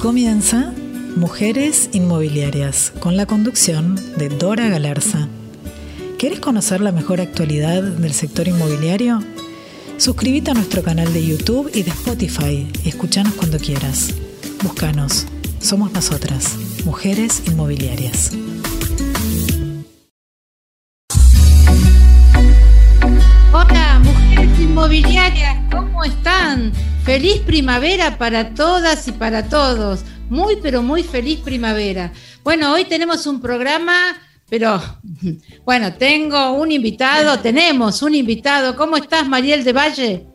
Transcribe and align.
comienza 0.00 0.72
Mujeres 1.16 1.90
Inmobiliarias, 1.92 2.90
con 3.00 3.18
la 3.18 3.26
conducción 3.26 3.96
de 4.16 4.30
Dora 4.30 4.68
Galarza. 4.68 5.28
¿Quieres 6.18 6.40
conocer 6.40 6.80
la 6.80 6.90
mejor 6.90 7.20
actualidad 7.20 7.82
del 7.82 8.14
sector 8.14 8.48
inmobiliario? 8.48 9.22
Suscríbete 9.98 10.52
a 10.52 10.54
nuestro 10.54 10.82
canal 10.82 11.12
de 11.12 11.26
YouTube 11.26 11.70
y 11.74 11.82
de 11.82 11.90
Spotify 11.90 12.66
y 12.82 12.88
escuchanos 12.88 13.34
cuando 13.34 13.58
quieras. 13.58 14.14
Búscanos. 14.62 15.26
Somos 15.60 15.92
nosotras, 15.92 16.56
Mujeres 16.86 17.42
Inmobiliarias. 17.46 18.32
Hola, 23.52 24.00
mujeres 24.02 24.60
inmobiliarias, 24.60 25.59
¿cómo 26.00 26.14
están? 26.14 26.72
Feliz 27.04 27.42
primavera 27.42 28.16
para 28.16 28.54
todas 28.54 29.06
y 29.06 29.12
para 29.12 29.50
todos. 29.50 30.00
Muy, 30.30 30.56
pero 30.56 30.80
muy 30.80 31.02
feliz 31.02 31.40
primavera. 31.40 32.10
Bueno, 32.42 32.72
hoy 32.72 32.86
tenemos 32.86 33.26
un 33.26 33.38
programa, 33.38 34.16
pero 34.48 34.80
bueno, 35.66 35.92
tengo 35.92 36.52
un 36.52 36.72
invitado, 36.72 37.38
tenemos 37.40 38.00
un 38.00 38.14
invitado. 38.14 38.76
¿Cómo 38.76 38.96
estás, 38.96 39.28
Mariel 39.28 39.62
de 39.62 39.72
Valle? 39.74 40.26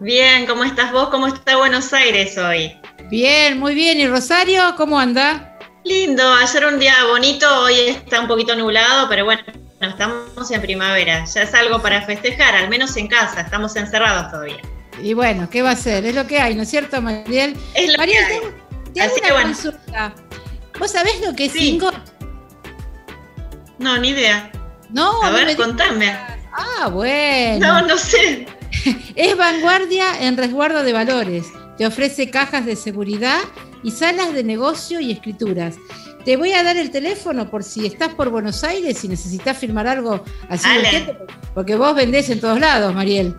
Bien, 0.00 0.46
¿cómo 0.46 0.64
estás 0.64 0.90
vos? 0.90 1.10
¿Cómo 1.10 1.26
está 1.26 1.58
Buenos 1.58 1.92
Aires 1.92 2.38
hoy? 2.38 2.72
Bien, 3.10 3.58
muy 3.58 3.74
bien. 3.74 4.00
¿Y 4.00 4.06
Rosario, 4.06 4.74
cómo 4.78 4.98
anda? 4.98 5.58
Lindo, 5.84 6.32
ayer 6.32 6.64
un 6.64 6.78
día 6.78 6.94
bonito, 7.10 7.46
hoy 7.64 7.74
está 7.74 8.22
un 8.22 8.26
poquito 8.26 8.56
nublado, 8.56 9.06
pero 9.10 9.26
bueno, 9.26 9.42
estamos 9.82 10.50
en 10.50 10.62
primavera. 10.62 11.26
Ya 11.26 11.42
es 11.42 11.52
algo 11.52 11.82
para 11.82 12.00
festejar, 12.06 12.54
al 12.54 12.70
menos 12.70 12.96
en 12.96 13.06
casa, 13.06 13.42
estamos 13.42 13.76
encerrados 13.76 14.30
todavía. 14.30 14.62
Y 15.02 15.14
bueno, 15.14 15.48
¿qué 15.50 15.62
va 15.62 15.70
a 15.70 15.76
ser? 15.76 16.04
Es 16.04 16.14
lo 16.14 16.26
que 16.26 16.38
hay, 16.40 16.54
¿no 16.54 16.62
es 16.62 16.68
cierto, 16.70 17.00
Mariel? 17.00 17.56
Es 17.74 17.90
lo 17.90 17.96
Mariel, 17.98 18.24
que 18.26 18.34
hay. 18.34 18.40
te, 18.40 18.90
te 18.92 19.00
hago 19.00 19.14
una 19.14 19.26
que 19.26 19.32
bueno. 19.32 19.48
consulta. 19.48 20.14
¿Vos 20.78 20.90
sabés 20.90 21.20
lo 21.24 21.34
que 21.34 21.46
es 21.46 21.52
Sí. 21.52 21.70
Ingot? 21.70 21.94
No, 23.78 23.98
ni 23.98 24.08
idea. 24.10 24.50
No, 24.90 25.22
A 25.22 25.30
no 25.30 25.36
ver, 25.36 25.46
me 25.46 25.56
contame. 25.56 26.06
digas. 26.06 26.38
Ah, 26.52 26.88
bueno. 26.88 27.66
No, 27.66 27.86
no 27.88 27.96
sé. 27.96 28.46
Es 29.16 29.36
vanguardia 29.36 30.22
en 30.26 30.36
resguardo 30.36 30.82
de 30.82 30.92
valores. 30.92 31.46
Te 31.76 31.86
ofrece 31.86 32.30
cajas 32.30 32.66
de 32.66 32.76
seguridad 32.76 33.40
y 33.82 33.90
salas 33.90 34.32
de 34.32 34.44
negocio 34.44 35.00
y 35.00 35.10
escrituras. 35.12 35.76
Te 36.24 36.36
voy 36.36 36.52
a 36.52 36.62
dar 36.62 36.76
el 36.76 36.90
teléfono 36.90 37.50
por 37.50 37.64
si 37.64 37.86
estás 37.86 38.14
por 38.14 38.28
Buenos 38.28 38.62
Aires 38.62 39.02
y 39.04 39.08
necesitas 39.08 39.56
firmar 39.56 39.86
algo 39.86 40.22
así 40.50 40.68
porque 41.54 41.76
vos 41.76 41.94
vendés 41.94 42.28
en 42.30 42.40
todos 42.40 42.60
lados, 42.60 42.94
Mariel. 42.94 43.34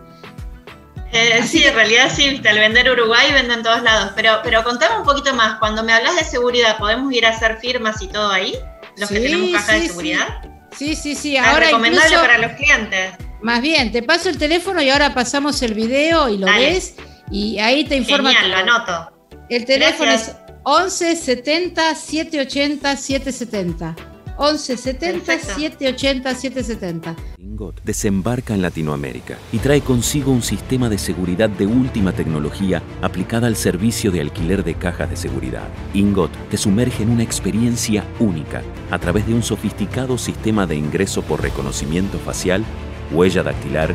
Eh, 1.12 1.42
sí, 1.46 1.62
en 1.64 1.74
realidad 1.74 2.10
sí, 2.14 2.40
al 2.44 2.58
vender 2.58 2.90
Uruguay 2.90 3.32
vendo 3.32 3.54
en 3.54 3.62
todos 3.62 3.82
lados. 3.82 4.12
Pero, 4.16 4.40
pero 4.42 4.64
contame 4.64 4.96
un 4.98 5.04
poquito 5.04 5.34
más. 5.34 5.58
Cuando 5.58 5.82
me 5.84 5.92
hablas 5.92 6.16
de 6.16 6.24
seguridad, 6.24 6.78
¿podemos 6.78 7.12
ir 7.12 7.26
a 7.26 7.30
hacer 7.30 7.58
firmas 7.58 8.00
y 8.00 8.08
todo 8.08 8.30
ahí? 8.30 8.54
Los 8.96 9.08
que 9.10 9.20
tenemos 9.20 9.50
caja 9.52 9.74
sí, 9.74 9.80
de 9.80 9.86
seguridad. 9.88 10.28
Sí, 10.76 10.96
sí, 10.96 11.14
sí. 11.14 11.36
Ah, 11.36 11.50
Ahora 11.52 11.66
recomendable 11.66 12.06
incluso, 12.08 12.22
para 12.26 12.38
los 12.38 12.52
clientes. 12.52 13.12
más 13.42 13.60
bien, 13.60 13.92
te 13.92 14.02
paso 14.02 14.30
el 14.30 14.38
teléfono 14.38 14.80
y 14.82 14.88
ahora 14.88 15.12
pasamos 15.12 15.60
el 15.62 15.74
video 15.74 16.28
y 16.30 16.38
lo 16.38 16.46
Dale. 16.46 16.70
ves 16.70 16.94
y 17.30 17.58
ahí 17.58 17.84
te 17.84 17.96
informa. 17.96 18.32
Genial, 18.32 18.50
lo 18.50 18.56
anoto. 18.72 19.12
El 19.50 19.64
teléfono 19.66 20.10
Gracias. 20.10 20.36
es 20.36 20.36
11 20.64 21.16
70 21.16 21.94
780 21.94 22.96
770. 22.96 23.96
11 24.36 24.76
70 24.76 25.24
Perfecto. 25.24 25.54
780 25.54 26.34
770. 26.34 27.16
Ingot 27.38 27.82
desembarca 27.84 28.54
en 28.54 28.62
Latinoamérica 28.62 29.36
y 29.52 29.58
trae 29.58 29.80
consigo 29.80 30.32
un 30.32 30.42
sistema 30.42 30.88
de 30.88 30.98
seguridad 30.98 31.50
de 31.50 31.66
última 31.66 32.12
tecnología 32.12 32.82
aplicada 33.02 33.46
al 33.46 33.56
servicio 33.56 34.10
de 34.10 34.20
alquiler 34.20 34.64
de 34.64 34.74
cajas 34.74 35.10
de 35.10 35.16
seguridad. 35.16 35.68
Ingot 35.94 36.30
te 36.50 36.56
sumerge 36.56 37.02
en 37.02 37.10
una 37.10 37.22
experiencia 37.22 38.04
única 38.18 38.62
a 38.90 38.98
través 38.98 39.26
de 39.26 39.34
un 39.34 39.42
sofisticado 39.42 40.18
sistema 40.18 40.66
de 40.66 40.76
ingreso 40.76 41.22
por 41.22 41.42
reconocimiento 41.42 42.18
facial, 42.18 42.64
huella 43.12 43.42
dactilar 43.42 43.94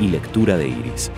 y 0.00 0.08
lectura 0.08 0.56
de 0.56 0.68
iris, 0.68 1.10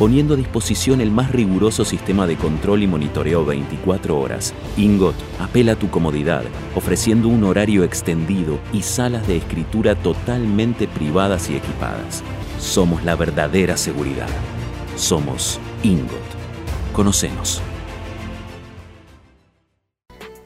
poniendo 0.00 0.32
a 0.32 0.36
disposición 0.38 1.02
el 1.02 1.10
más 1.10 1.30
riguroso 1.30 1.84
sistema 1.84 2.26
de 2.26 2.36
control 2.36 2.82
y 2.82 2.86
monitoreo 2.86 3.44
24 3.44 4.18
horas. 4.18 4.54
Ingot 4.78 5.14
apela 5.38 5.72
a 5.72 5.76
tu 5.76 5.90
comodidad, 5.90 6.42
ofreciendo 6.74 7.28
un 7.28 7.44
horario 7.44 7.84
extendido 7.84 8.58
y 8.72 8.80
salas 8.80 9.28
de 9.28 9.36
escritura 9.36 9.94
totalmente 9.96 10.88
privadas 10.88 11.50
y 11.50 11.56
equipadas. 11.56 12.22
Somos 12.58 13.04
la 13.04 13.14
verdadera 13.14 13.76
seguridad. 13.76 14.30
Somos 14.96 15.60
Ingot. 15.82 16.16
Conocenos. 16.94 17.60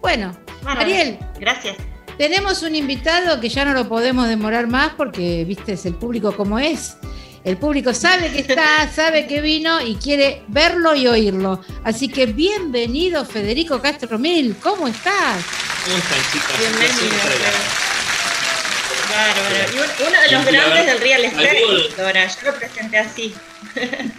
Bueno, 0.03 0.33
Bueno, 0.65 0.81
Ariel, 0.81 1.17
Gracias. 1.39 1.77
tenemos 2.19 2.65
un 2.65 2.75
invitado 2.75 3.41
que 3.41 3.49
ya 3.49 3.65
no 3.65 3.73
lo 3.73 3.89
podemos 3.89 4.27
demorar 4.27 4.67
más 4.67 4.95
porque, 4.97 5.45
viste, 5.45 5.75
es 5.75 5.87
el 5.87 5.95
público 5.95 6.37
como 6.37 6.59
es. 6.59 6.97
El 7.45 7.59
público 7.59 7.93
sabe 7.93 8.33
que 8.33 8.39
está, 8.41 8.91
sabe 8.91 9.27
que 9.27 9.41
vino 9.43 9.81
y 9.81 9.97
quiere 9.97 10.43
verlo 10.49 10.95
y 10.95 11.07
oírlo. 11.07 11.61
Así 11.85 12.09
que 12.09 12.25
bienvenido, 12.27 13.25
Federico 13.27 13.83
Castro 13.83 14.19
Mil. 14.19 14.57
¿Cómo 14.63 14.89
estás? 14.89 15.45
¿Cómo 15.85 15.97
están, 15.99 16.19
chicas? 16.33 16.59
Bienvenido. 16.59 17.17
Bárbaro. 19.11 19.73
Y 19.73 19.77
un- 19.77 20.09
uno 20.09 20.21
de 20.23 20.33
los 20.33 20.45
grandes 20.47 20.53
verdad, 20.53 20.87
del 20.87 21.01
real 21.01 21.25
estate, 21.25 21.63
Dora. 22.03 22.27
Yo 22.27 22.51
lo 22.51 22.55
presenté 22.59 22.99
así. 22.99 23.35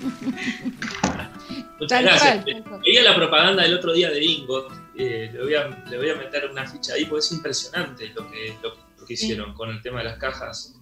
Muchas 1.79 1.89
Tal 1.89 2.03
gracias. 2.05 2.45
Veía 2.85 3.03
la 3.03 3.15
propaganda 3.15 3.63
del 3.63 3.73
otro 3.73 3.91
día 3.91 4.09
de 4.11 4.23
Ingot. 4.23 4.71
eh, 4.97 5.29
le, 5.33 5.41
voy 5.43 5.55
a, 5.55 5.67
le 5.89 5.97
voy 5.97 6.09
a 6.11 6.15
meter 6.15 6.47
una 6.49 6.65
ficha 6.67 6.93
ahí 6.93 7.03
porque 7.05 7.25
es 7.25 7.31
impresionante 7.33 8.07
lo 8.15 8.29
que, 8.31 8.55
lo, 8.61 8.75
lo 8.99 9.05
que 9.05 9.13
hicieron 9.15 9.53
con 9.55 9.71
el 9.71 9.81
tema 9.81 9.97
de 9.99 10.05
las 10.05 10.17
cajas. 10.19 10.75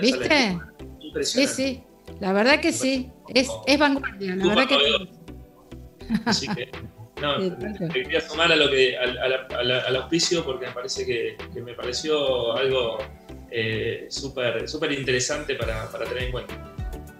¿Viste? 0.00 0.18
de- 0.28 0.58
Sí, 0.58 1.06
Impresionante. 1.06 1.54
sí. 1.54 1.82
La 2.18 2.32
verdad 2.32 2.60
que 2.60 2.72
sí. 2.72 3.10
Es, 3.34 3.48
es 3.66 3.78
vanguardia. 3.78 4.34
La 4.36 4.48
verdad 4.48 4.66
que 4.68 4.74
Pablo. 4.74 5.08
Así 6.26 6.48
que, 6.48 6.70
no, 7.20 7.38
Sí, 7.40 7.52
me 7.80 7.88
quería 7.90 8.20
sumar 8.20 8.50
a 8.50 8.56
lo 8.56 8.68
que, 8.70 8.96
al, 8.98 9.16
a 9.18 9.28
la- 9.28 9.46
a 9.58 9.62
la- 9.62 9.78
al 9.80 9.96
auspicio 9.96 10.44
porque 10.44 10.66
me 10.66 10.72
parece 10.72 11.06
que, 11.06 11.36
que 11.52 11.60
me 11.60 11.74
pareció 11.74 12.56
algo 12.56 12.98
eh, 13.50 14.06
súper 14.10 14.68
súper 14.68 14.92
interesante 14.92 15.54
para, 15.54 15.88
para 15.90 16.04
tener 16.06 16.24
en 16.24 16.32
cuenta. 16.32 16.54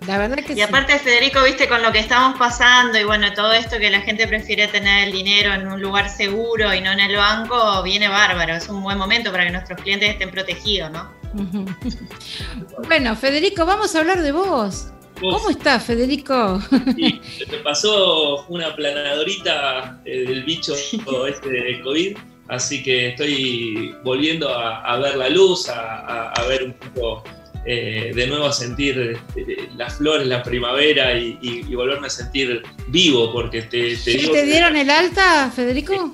La 0.06 0.16
verdad 0.18 0.38
que 0.38 0.54
Y 0.54 0.56
sí. 0.56 0.62
aparte, 0.62 0.98
Federico, 0.98 1.42
viste, 1.44 1.68
con 1.68 1.82
lo 1.82 1.92
que 1.92 1.98
estamos 1.98 2.38
pasando 2.38 2.98
y 2.98 3.04
bueno, 3.04 3.32
todo 3.34 3.52
esto 3.52 3.78
que 3.78 3.90
la 3.90 4.00
gente 4.00 4.26
prefiere 4.26 4.66
tener 4.68 5.06
el 5.08 5.12
dinero 5.12 5.52
en 5.52 5.66
un 5.70 5.80
lugar 5.80 6.08
seguro 6.08 6.72
y 6.74 6.80
no 6.80 6.90
en 6.90 7.00
el 7.00 7.14
banco, 7.16 7.82
viene 7.82 8.08
bárbaro. 8.08 8.54
Es 8.54 8.68
un 8.70 8.82
buen 8.82 8.96
momento 8.96 9.30
para 9.30 9.44
que 9.44 9.50
nuestros 9.52 9.80
clientes 9.82 10.08
estén 10.10 10.30
protegidos, 10.30 10.90
¿no? 10.90 11.12
Bueno, 12.88 13.16
Federico, 13.16 13.64
vamos 13.66 13.94
a 13.94 14.00
hablar 14.00 14.22
de 14.22 14.32
vos. 14.32 14.88
Vos- 15.20 15.34
¿Cómo 15.36 15.50
estás, 15.50 15.84
Federico? 15.84 16.60
Sí, 16.96 17.20
me 17.50 17.58
pasó 17.58 18.44
una 18.48 18.74
planadorita 18.74 20.00
eh, 20.04 20.24
del 20.26 20.44
bicho 20.44 20.74
este 20.74 21.48
de 21.50 21.80
COVID, 21.82 22.16
así 22.48 22.82
que 22.82 23.10
estoy 23.10 23.94
volviendo 24.02 24.48
a, 24.48 24.80
a 24.82 24.96
ver 24.98 25.16
la 25.16 25.28
luz, 25.28 25.68
a, 25.68 26.32
ver 26.48 26.64
un 26.64 26.72
poco, 26.72 27.22
eh, 27.66 28.12
de 28.14 28.26
nuevo 28.28 28.46
a 28.46 28.52
sentir 28.52 29.20
eh, 29.36 29.68
las 29.76 29.96
flores, 29.98 30.26
la 30.26 30.42
primavera 30.42 31.18
y, 31.18 31.38
y- 31.42 31.66
y 31.68 31.74
volverme 31.74 32.06
a 32.06 32.10
sentir 32.10 32.62
vivo, 32.88 33.30
porque 33.30 33.62
te, 33.62 33.90
te 33.90 33.96
¿Sí 33.96 34.16
digo 34.16 34.32
te 34.32 34.40
que- 34.40 34.46
dieron 34.46 34.74
el 34.76 34.88
alta, 34.88 35.50
Federico? 35.54 36.10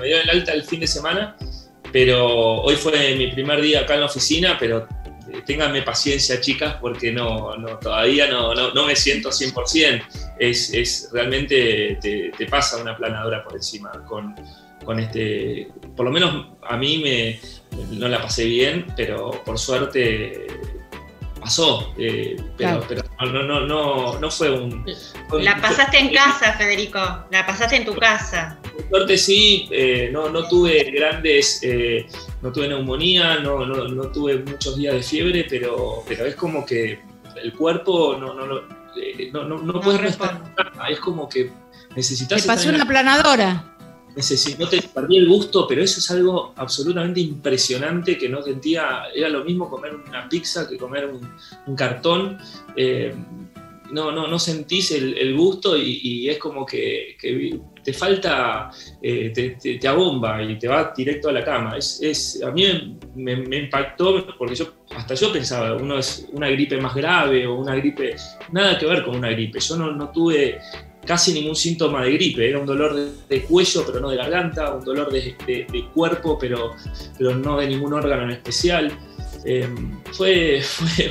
me 0.00 0.06
dio 0.06 0.20
el 0.20 0.30
alta 0.30 0.52
el 0.52 0.64
fin 0.64 0.80
de 0.80 0.88
semana, 0.88 1.36
pero 1.92 2.26
hoy 2.62 2.76
fue 2.76 3.14
mi 3.16 3.28
primer 3.28 3.60
día 3.60 3.80
acá 3.80 3.94
en 3.94 4.00
la 4.00 4.06
oficina, 4.06 4.56
pero 4.58 4.86
eh, 5.32 5.42
ténganme 5.46 5.82
paciencia, 5.82 6.40
chicas, 6.40 6.76
porque 6.80 7.12
no, 7.12 7.56
no 7.56 7.78
todavía 7.78 8.26
no, 8.28 8.54
no, 8.54 8.72
no 8.72 8.86
me 8.86 8.94
siento 8.96 9.30
100%. 9.30 10.02
Es, 10.38 10.72
es 10.72 11.08
realmente 11.12 11.98
te, 12.00 12.30
te 12.36 12.46
pasa 12.46 12.78
una 12.80 12.96
planadora 12.96 13.42
por 13.44 13.54
encima 13.54 13.90
con, 14.06 14.34
con 14.84 14.98
este, 15.00 15.68
por 15.96 16.06
lo 16.06 16.12
menos 16.12 16.46
a 16.62 16.76
mí 16.76 16.98
me, 16.98 17.40
no 17.98 18.08
la 18.08 18.20
pasé 18.22 18.44
bien, 18.44 18.86
pero 18.96 19.30
por 19.44 19.58
suerte 19.58 20.46
pasó, 21.40 21.94
eh, 21.98 22.36
pero, 22.56 22.80
Claro. 22.80 22.84
pero 22.88 23.02
no, 23.32 23.42
no, 23.44 23.60
no, 23.66 24.18
no 24.18 24.30
fue 24.30 24.50
un... 24.50 24.84
fue 25.28 25.38
un- 25.38 25.44
La 25.44 25.56
pasaste 25.60 25.98
en 25.98 26.12
casa, 26.12 26.52
Federico. 26.54 26.98
La 27.30 27.46
pasaste 27.46 27.76
en 27.76 27.84
tu 27.84 27.94
casa. 27.94 28.58
Por 28.78 28.88
suerte 28.88 29.18
sí, 29.18 29.68
eh, 29.70 30.08
no, 30.12 30.28
no 30.30 30.48
tuve 30.48 30.84
grandes, 30.90 31.60
eh, 31.62 32.06
no 32.42 32.52
tuve 32.52 32.68
neumonía, 32.68 33.38
no, 33.40 33.66
no, 33.66 33.88
no 33.88 34.02
tuve 34.12 34.38
muchos 34.38 34.76
días 34.76 34.94
de 34.94 35.02
fiebre, 35.02 35.46
pero, 35.48 36.02
pero 36.06 36.26
es 36.26 36.34
como 36.36 36.64
que 36.64 36.98
el 37.42 37.52
cuerpo 37.54 38.16
no, 38.18 38.34
no, 38.34 38.46
no, 38.46 38.56
eh, 39.00 39.30
no, 39.32 39.44
no, 39.44 39.58
no 39.58 39.80
puede 39.80 39.98
no 40.02 40.08
estar 40.08 40.28
responde. 40.32 40.50
en 40.50 40.54
cama, 40.70 40.88
es 40.88 41.00
como 41.00 41.28
que 41.28 41.50
necesitas 41.96 42.40
Te 42.42 42.46
pasó 42.46 42.68
una 42.68 42.78
la- 42.78 42.86
planadora. 42.86 43.74
necesi- 44.16 44.56
no 44.58 44.68
te 44.68 44.80
perdí 44.82 45.16
el 45.18 45.28
gusto, 45.28 45.66
pero 45.68 45.82
eso 45.82 45.98
es 46.00 46.10
algo 46.10 46.52
absolutamente 46.56 47.20
impresionante 47.20 48.16
que 48.18 48.28
no 48.28 48.42
sentía, 48.42 49.02
era 49.14 49.28
lo 49.28 49.44
mismo 49.44 49.68
comer 49.68 49.94
una 49.94 50.28
pizza 50.28 50.68
que 50.68 50.76
comer 50.76 51.06
un, 51.06 51.28
un 51.66 51.76
cartón. 51.76 52.38
eh, 52.76 53.14
no, 53.90 54.12
no, 54.12 54.26
no 54.28 54.38
sentís 54.38 54.90
el, 54.90 55.34
gusto 55.34 55.74
y, 55.74 56.28
es 56.28 56.36
como 56.36 56.66
que, 56.66 57.16
te 57.88 57.94
falta, 57.94 58.70
eh, 59.00 59.32
te, 59.80 59.88
abomba 59.88 60.42
y 60.42 60.58
te 60.58 60.68
va 60.68 60.92
directo 60.94 61.30
a 61.30 61.32
la 61.32 61.42
cama. 61.42 61.78
Es, 61.78 62.38
a 62.46 62.50
mí 62.50 62.98
me, 63.14 63.56
impactó 63.56 64.26
porque 64.36 64.54
yo, 64.54 64.74
hasta 64.94 65.14
yo 65.14 65.32
pensaba, 65.32 65.72
uno 65.74 65.98
es 65.98 66.28
una 66.32 66.50
gripe 66.50 66.78
más 66.78 66.94
grave 66.94 67.46
o 67.46 67.54
una 67.54 67.74
gripe, 67.76 68.14
nada 68.52 68.76
que 68.76 68.84
ver 68.84 69.06
con 69.06 69.16
una 69.16 69.30
gripe. 69.30 69.58
Yo 69.58 69.78
no, 69.78 69.90
no 69.92 70.10
tuve 70.10 70.58
casi 71.06 71.32
ningún 71.32 71.56
síntoma 71.56 72.04
de 72.04 72.12
gripe, 72.12 72.46
era 72.46 72.58
un 72.58 72.66
dolor 72.66 72.94
de, 72.94 73.42
cuello 73.44 73.82
pero 73.86 74.00
no 74.00 74.10
de 74.10 74.18
garganta, 74.18 74.74
un 74.74 74.84
dolor 74.84 75.10
de, 75.10 75.34
cuerpo 75.94 76.38
pero, 76.38 76.72
pero 77.16 77.34
no 77.36 77.56
de 77.56 77.68
ningún 77.68 77.94
órgano 77.94 78.24
en 78.24 78.32
especial. 78.32 78.92
Em, 79.48 79.98
fue, 80.12 80.60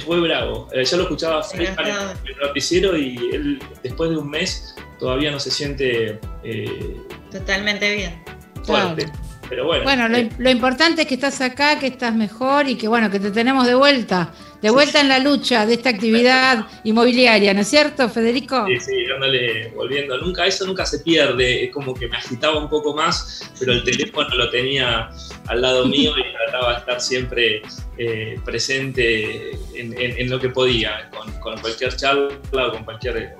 fue, 0.05 0.19
bravo. 0.19 0.67
Eh, 0.71 0.85
ya 0.85 0.97
lo 0.97 1.03
escuchaba 1.03 1.43
en 1.53 1.61
el 1.61 2.37
noticiero 2.39 2.95
y 2.95 3.17
él 3.33 3.59
después 3.81 4.11
de 4.11 4.17
un 4.17 4.29
mes 4.29 4.75
todavía 4.99 5.31
no 5.31 5.39
se 5.39 5.49
siente 5.49 6.19
eh, 6.43 6.97
totalmente 7.31 7.95
bien. 7.95 8.23
Fuerte. 8.63 9.11
Pero 9.49 9.65
bueno. 9.65 9.83
Bueno, 9.85 10.07
lo, 10.09 10.17
lo, 10.37 10.49
importante 10.49 11.03
es 11.03 11.07
que 11.07 11.15
estás 11.15 11.41
acá, 11.41 11.79
que 11.79 11.87
estás 11.87 12.13
mejor 12.13 12.67
y 12.67 12.75
que 12.75 12.87
bueno, 12.87 13.09
que 13.09 13.19
te 13.19 13.31
tenemos 13.31 13.65
de 13.65 13.75
vuelta 13.75 14.33
de 14.61 14.71
vuelta 14.71 15.01
en 15.01 15.09
la 15.09 15.19
lucha 15.19 15.65
de 15.65 15.75
esta 15.75 15.89
actividad 15.89 16.65
inmobiliaria, 16.83 17.53
¿no 17.53 17.61
es 17.61 17.67
cierto, 17.67 18.09
Federico? 18.09 18.65
Sí, 18.67 18.79
sí, 18.79 19.05
dándole, 19.05 19.69
volviendo. 19.75 20.17
Nunca, 20.17 20.45
eso 20.45 20.65
nunca 20.65 20.85
se 20.85 20.99
pierde. 20.99 21.65
Es 21.65 21.71
como 21.71 21.93
que 21.93 22.07
me 22.07 22.17
agitaba 22.17 22.57
un 22.57 22.69
poco 22.69 22.95
más, 22.95 23.51
pero 23.59 23.73
el 23.73 23.83
teléfono 23.83 24.27
lo 24.35 24.49
tenía 24.49 25.09
al 25.47 25.61
lado 25.61 25.85
mío 25.85 26.11
y 26.17 26.26
trataba 26.47 26.73
de 26.73 26.79
estar 26.79 27.01
siempre 27.01 27.61
eh, 27.97 28.39
presente 28.43 29.51
en, 29.75 30.29
lo 30.29 30.39
que 30.39 30.49
podía, 30.49 31.09
con, 31.41 31.59
cualquier 31.59 31.95
charla 31.95 32.29
o 32.51 32.71
con 32.71 32.83
cualquier. 32.83 33.35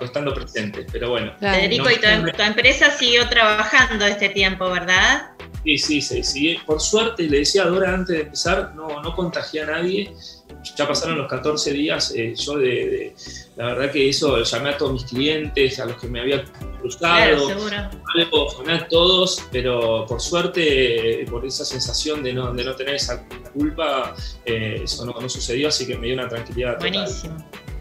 estando 0.00 0.34
presente, 0.34 0.86
pero 0.92 1.10
bueno. 1.10 1.32
Federico, 1.38 1.90
y 1.90 1.96
tu, 1.96 2.42
empresa 2.42 2.90
siguió 2.90 3.28
trabajando 3.28 4.06
este 4.06 4.28
tiempo, 4.28 4.70
¿verdad? 4.70 5.30
Sí, 5.64 5.78
sí, 5.78 6.00
sí, 6.00 6.22
sí. 6.22 6.58
Por 6.66 6.80
suerte, 6.80 7.24
le 7.24 7.38
decía 7.38 7.64
a 7.64 7.66
Dora 7.66 7.94
antes 7.94 8.16
de 8.16 8.22
empezar, 8.22 8.74
no, 8.74 9.02
no 9.02 9.14
contagié 9.14 9.62
a 9.62 9.66
nadie 9.66 10.14
ya 10.62 10.88
pasaron 10.88 11.18
los 11.18 11.28
14 11.28 11.72
días, 11.72 12.12
eh, 12.14 12.34
yo 12.36 12.56
de, 12.56 13.14
la 13.56 13.66
verdad 13.66 13.92
que 13.92 14.08
eso 14.08 14.42
llamé 14.42 14.70
a 14.70 14.78
todos 14.78 14.92
mis 14.92 15.04
clientes, 15.04 15.78
a 15.78 15.86
los 15.86 16.00
que 16.00 16.08
me 16.08 16.20
había 16.20 16.44
cruzado, 16.80 17.48
llamé 17.48 18.72
a 18.72 18.88
todos, 18.88 19.42
pero 19.50 20.04
por 20.06 20.20
suerte, 20.20 21.24
por 21.30 21.44
esa 21.46 21.64
sensación 21.64 22.22
de 22.22 22.32
no, 22.32 22.52
de 22.52 22.64
no 22.64 22.74
tener 22.74 22.96
esa 22.96 23.26
culpa, 23.52 24.14
eh, 24.44 24.80
eso 24.84 25.04
no, 25.04 25.28
sucedió, 25.28 25.68
así 25.68 25.86
que 25.86 25.96
me 25.96 26.06
dio 26.06 26.14
una 26.14 26.28
tranquilidad. 26.28 26.78
Buenísimo. 26.78 27.36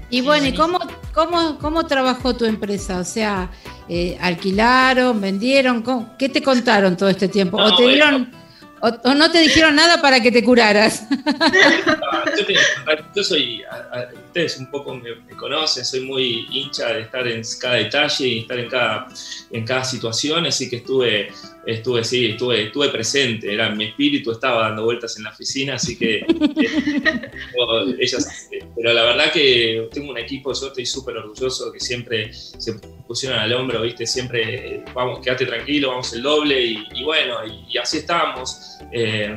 Y 0.09 0.21
bueno, 0.21 0.47
¿y 0.47 0.53
cómo, 0.53 0.79
cómo, 1.13 1.57
cómo 1.59 1.85
trabajó 1.85 2.33
tu 2.33 2.45
empresa? 2.45 2.99
O 2.99 3.03
sea, 3.03 3.51
eh, 3.89 4.17
¿alquilaron, 4.21 5.19
vendieron? 5.19 5.83
¿Qué 6.17 6.29
te 6.29 6.41
contaron 6.41 6.95
todo 6.95 7.09
este 7.09 7.27
tiempo? 7.27 7.57
¿O 7.57 7.75
te 7.75 7.87
dieron 7.87 8.31
o, 8.81 9.13
no 9.13 9.31
te 9.31 9.39
dijeron 9.39 9.75
nada 9.75 10.01
para 10.01 10.21
que 10.21 10.31
te 10.31 10.43
curaras. 10.43 11.07
yo, 13.15 13.23
soy, 13.23 13.63
ustedes 14.27 14.57
un 14.57 14.69
poco 14.69 14.95
me, 14.95 15.15
conocen, 15.37 15.85
soy 15.85 16.01
muy 16.01 16.45
hincha 16.51 16.93
de 16.93 17.01
estar 17.01 17.27
en 17.27 17.41
cada 17.59 17.75
detalle 17.75 18.27
y 18.27 18.39
estar 18.39 18.59
en 18.59 18.69
cada, 18.69 19.07
en 19.51 19.65
cada 19.65 19.83
situación, 19.83 20.45
así 20.45 20.69
que 20.69 20.77
estuve, 20.77 21.29
estuve, 21.65 22.03
sí, 22.03 22.27
estuve, 22.27 22.65
estuve 22.65 22.89
presente, 22.89 23.53
era 23.53 23.69
mi 23.69 23.85
espíritu, 23.85 24.31
estaba 24.31 24.63
dando 24.63 24.85
vueltas 24.85 25.17
en 25.17 25.23
la 25.23 25.31
oficina, 25.31 25.75
así 25.75 25.97
que 25.97 26.25
pero 28.75 28.93
la 28.93 29.03
verdad 29.03 29.31
que 29.31 29.87
tengo 29.91 30.11
un 30.11 30.17
equipo, 30.17 30.53
yo 30.53 30.67
estoy 30.67 30.85
súper 30.85 31.17
orgulloso 31.17 31.71
que 31.71 31.79
siempre 31.79 32.31
se 32.33 32.73
pusieron 33.07 33.39
al 33.39 33.53
hombro, 33.53 33.81
viste, 33.81 34.05
siempre 34.05 34.83
vamos, 34.93 35.19
quédate 35.19 35.45
tranquilo, 35.45 35.89
vamos 35.89 36.13
el 36.13 36.21
doble 36.21 36.61
y, 36.61 37.03
bueno, 37.03 37.37
y, 37.45 37.77
así 37.77 37.99
estamos. 37.99 38.76
Eh, 38.91 39.35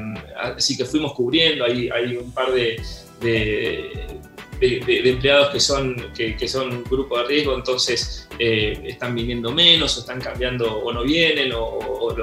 así 0.56 0.76
que 0.76 0.84
fuimos 0.84 1.12
cubriendo, 1.14 1.64
hay, 1.64 1.88
hay 1.90 2.16
un 2.16 2.30
par 2.32 2.52
de, 2.52 2.80
de, 3.20 5.10
empleados 5.10 5.50
que 5.50 5.60
son, 5.60 5.96
que, 6.14 6.48
son 6.48 6.70
un 6.70 6.84
grupo 6.84 7.18
de 7.18 7.24
riesgo, 7.24 7.54
entonces 7.54 8.28
eh, 8.38 8.80
están 8.84 9.14
viniendo 9.14 9.50
menos, 9.50 9.96
o 9.96 10.00
están 10.00 10.20
cambiando 10.20 10.78
o 10.78 10.92
no 10.92 11.02
vienen, 11.02 11.52
o, 11.54 12.14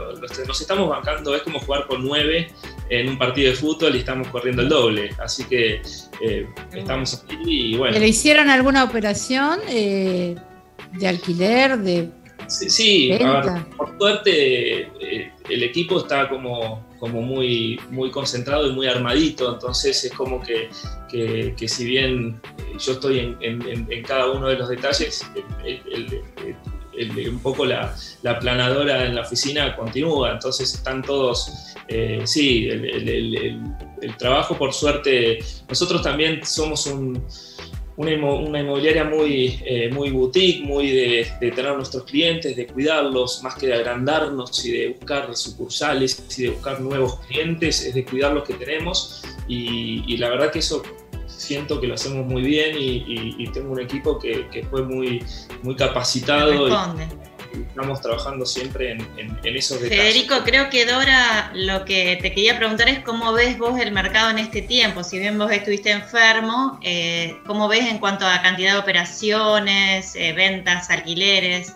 nos 0.48 0.62
estamos 0.62 0.90
bancando, 0.90 1.36
es 1.36 1.42
como 1.42 1.60
jugar 1.60 1.88
con 1.88 2.06
nueve 2.06 2.50
en 2.90 3.10
un 3.10 3.18
partido 3.18 3.52
de 3.52 3.56
fútbol 3.56 3.96
y 3.96 4.00
estamos 4.00 4.28
corriendo 4.30 4.62
el 4.62 4.70
doble, 4.70 5.10
así 5.20 5.44
que 5.46 5.82
eh, 6.22 6.48
estamos 6.74 7.24
aquí 7.24 7.38
y 7.46 7.78
bueno. 7.78 7.98
¿Le 7.98 8.08
hicieron 8.08 8.50
alguna 8.50 8.84
operación 8.84 9.60
eh, 9.70 10.36
de 10.94 11.08
alquiler, 11.08 11.78
de 11.80 12.10
Sí, 12.48 12.70
sí 12.70 13.20
por 13.76 13.98
suerte 13.98 14.82
eh, 15.02 15.34
el 15.50 15.64
equipo 15.64 16.00
está 16.00 16.30
como, 16.30 16.87
como 17.00 17.22
muy, 17.22 17.80
muy 17.90 18.12
concentrado 18.12 18.68
y 18.68 18.74
muy 18.74 18.88
armadito, 18.88 19.54
entonces 19.54 20.04
es 20.04 20.14
como 20.14 20.42
que, 20.42 20.70
que, 21.10 21.68
si 21.68 21.86
bien 21.86 22.42
eh, 22.58 22.78
yo 22.80 22.94
estoy 22.94 23.36
en, 23.42 24.04
cada 24.04 24.32
uno 24.32 24.48
de 24.48 24.56
los 24.56 24.70
detalles, 24.70 25.26
un 27.30 27.40
poco 27.40 27.66
la, 27.66 27.96
la, 28.24 28.40
planadora 28.40 29.06
en 29.06 29.16
la 29.16 29.22
oficina 29.22 29.76
continúa, 29.76 30.32
entonces 30.32 30.74
están 30.74 31.04
todos, 31.04 31.76
eh, 31.88 32.22
sí, 32.26 32.68
el 32.68 34.18
trabajo 34.18 34.58
por 34.58 34.74
suerte, 34.74 35.40
nosotros 35.70 36.02
también 36.02 36.44
somos 36.46 36.88
un 36.88 37.24
una, 37.98 38.12
inmobiliaria 38.12 39.04
muy, 39.04 39.60
eh, 39.66 39.90
muy 39.92 40.12
boutique, 40.12 40.64
muy 40.64 40.92
de, 40.92 41.28
tener 41.40 41.76
nuestros 41.76 42.04
clientes, 42.04 42.56
de 42.56 42.68
cuidarlos, 42.68 43.42
más 43.44 43.56
que 43.56 43.68
de 43.68 43.74
agrandarnos 43.74 44.64
y 44.66 44.72
de 44.72 44.88
buscar 44.90 45.36
sucursales 45.36 46.24
y 46.38 46.44
de 46.44 46.50
buscar 46.52 46.80
nuevos 46.80 47.20
clientes, 47.22 47.84
es 47.84 47.96
de 47.96 48.06
cuidar 48.06 48.34
los 48.34 48.44
que 48.44 48.54
tenemos. 48.54 49.24
Y, 49.48 50.16
la 50.18 50.30
verdad 50.30 50.52
que 50.52 50.60
eso 50.60 50.84
siento 51.26 51.82
que 51.82 51.88
lo 51.88 51.96
hacemos 51.96 52.26
muy 52.26 52.44
bien 52.44 52.76
y, 52.80 53.48
tengo 53.52 53.72
un 53.72 53.80
equipo 53.80 54.20
que, 54.20 54.66
fue 54.70 54.84
muy, 54.84 55.24
muy 55.64 55.76
capacitado 55.76 56.68
estamos 57.62 58.02
trabajando 58.02 58.46
siempre 58.46 58.92
en, 58.92 59.08
en, 59.18 59.56
esos 59.56 59.82
detalles. 59.82 60.04
Federico, 60.04 60.36
creo 60.44 60.70
que 60.70 60.86
Dora, 60.86 61.52
lo 61.54 61.86
que 61.86 62.18
te 62.22 62.34
quería 62.34 62.58
preguntar 62.58 62.90
es 62.90 63.00
cómo 63.00 63.34
ves 63.34 63.58
vos 63.58 63.80
el 63.80 63.92
mercado 63.92 64.32
en 64.32 64.40
este 64.40 64.62
tiempo. 64.62 65.04
Si 65.04 65.20
bien 65.20 65.38
vos 65.38 65.52
estuviste 65.52 65.92
enfermo, 65.92 66.80
eh, 66.84 67.38
¿cómo 67.46 67.68
ves 67.68 67.86
en 67.86 68.00
cuanto 68.00 68.26
a 68.26 68.42
cantidad 68.42 68.74
de 68.74 68.80
operaciones, 68.80 70.16
eh, 70.16 70.34
ventas, 70.34 70.90
alquileres? 70.90 71.76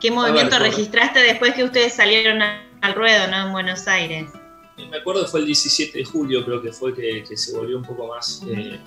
¿Qué 0.00 0.10
movimiento 0.10 0.58
registraste 0.58 1.20
después 1.20 1.54
que 1.54 1.64
ustedes 1.64 1.94
salieron 1.94 2.42
al 2.42 2.94
ruedo 2.94 3.26
¿no? 3.28 3.46
en 3.46 3.52
Buenos 3.52 3.88
Aires? 3.88 4.30
Me 4.76 4.98
acuerdo 4.98 5.22
que 5.22 5.30
fue 5.30 5.40
el 5.40 5.46
17 5.46 5.98
de 5.98 6.04
julio, 6.04 6.44
creo 6.44 6.60
que 6.60 6.72
fue 6.72 6.94
que, 6.94 7.24
se 7.36 7.56
volvió 7.56 7.78
un 7.78 7.84
poco 7.84 8.08
más 8.08 8.42
eh, 8.48 8.78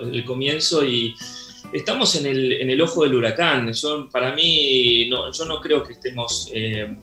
el 0.00 0.24
comienzo 0.24 0.84
y 0.84 1.14
estamos 1.74 2.14
en 2.14 2.26
el, 2.26 2.52
en 2.52 2.70
el, 2.70 2.80
ojo 2.80 3.02
del 3.02 3.16
huracán. 3.16 3.72
Para 4.10 4.34
mí, 4.34 5.10
yo 5.10 5.44
no 5.44 5.60
creo 5.60 5.82
que 5.82 5.94
estemos 5.94 6.48
eh, 6.54 6.96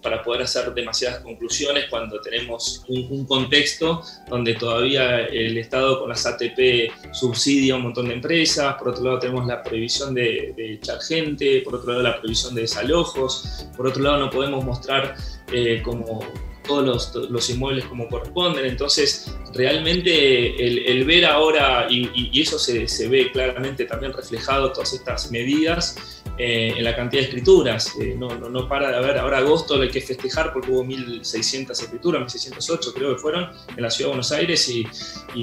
para 0.00 0.22
poder 0.22 0.42
hacer 0.42 0.72
demasiadas 0.72 1.20
conclusiones 1.20 1.86
cuando 1.90 2.20
tenemos 2.20 2.84
un, 2.88 3.26
contexto 3.26 4.02
donde 4.28 4.54
todavía 4.54 5.26
el 5.26 5.58
Estado 5.58 5.98
con 5.98 6.10
las 6.10 6.24
ATP 6.24 6.92
subsidia 7.12 7.74
un 7.74 7.82
montón 7.82 8.08
de 8.08 8.14
empresas, 8.14 8.76
por 8.76 8.90
otro 8.90 9.02
lado 9.02 9.18
tenemos 9.18 9.46
la 9.46 9.62
prohibición 9.62 10.14
de, 10.14 10.54
echar 10.56 11.00
gente, 11.00 11.62
por 11.62 11.76
otro 11.76 11.92
lado 11.92 12.02
la 12.02 12.18
prohibición 12.18 12.54
de 12.54 12.62
desalojos, 12.62 13.66
por 13.76 13.86
otro 13.86 14.02
lado 14.02 14.18
no 14.18 14.30
podemos 14.30 14.64
mostrar 14.64 15.16
eh, 15.52 15.80
como 15.82 16.20
todos 16.66 17.28
los, 17.30 17.50
inmuebles 17.50 17.84
como 17.84 18.08
corresponden. 18.08 18.64
Entonces, 18.66 19.34
realmente 19.52 20.90
el, 20.90 21.04
ver 21.04 21.26
ahora, 21.26 21.86
y, 21.88 22.40
eso 22.40 22.58
se, 22.58 23.08
ve 23.08 23.30
claramente 23.30 23.84
también 23.84 24.12
reflejado, 24.12 24.72
todas 24.72 24.92
estas 24.92 25.30
medidas, 25.30 26.22
eh, 26.36 26.74
en 26.76 26.82
la 26.82 26.96
cantidad 26.96 27.22
de 27.22 27.28
escrituras. 27.28 27.92
Eh, 28.00 28.16
no, 28.18 28.28
no, 28.28 28.68
para 28.68 28.90
de 28.90 28.96
haber, 28.96 29.18
ahora 29.18 29.38
agosto 29.38 29.80
hay 29.80 29.88
que 29.88 30.00
festejar 30.00 30.52
porque 30.52 30.70
hubo 30.70 30.84
1.600 30.84 31.70
escrituras, 31.70 32.34
1.608 32.34 32.92
creo 32.92 33.14
que 33.14 33.20
fueron 33.20 33.50
en 33.76 33.82
la 33.82 33.90
ciudad 33.90 34.08
de 34.08 34.12
Buenos 34.14 34.32
Aires 34.32 34.68
y, 34.68 34.84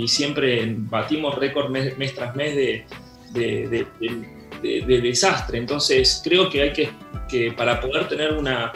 siempre 0.07 0.75
batimos 0.77 1.35
récord 1.35 1.69
mes, 1.69 2.15
tras 2.15 2.35
mes 2.35 2.55
de, 2.55 2.85
de, 4.61 5.01
desastre. 5.01 5.57
Entonces 5.57 6.21
creo 6.23 6.49
que 6.49 6.61
hay 6.61 6.73
que, 6.73 6.89
que 7.29 7.51
para 7.53 7.79
poder 7.79 8.09
tener 8.09 8.33
una, 8.33 8.73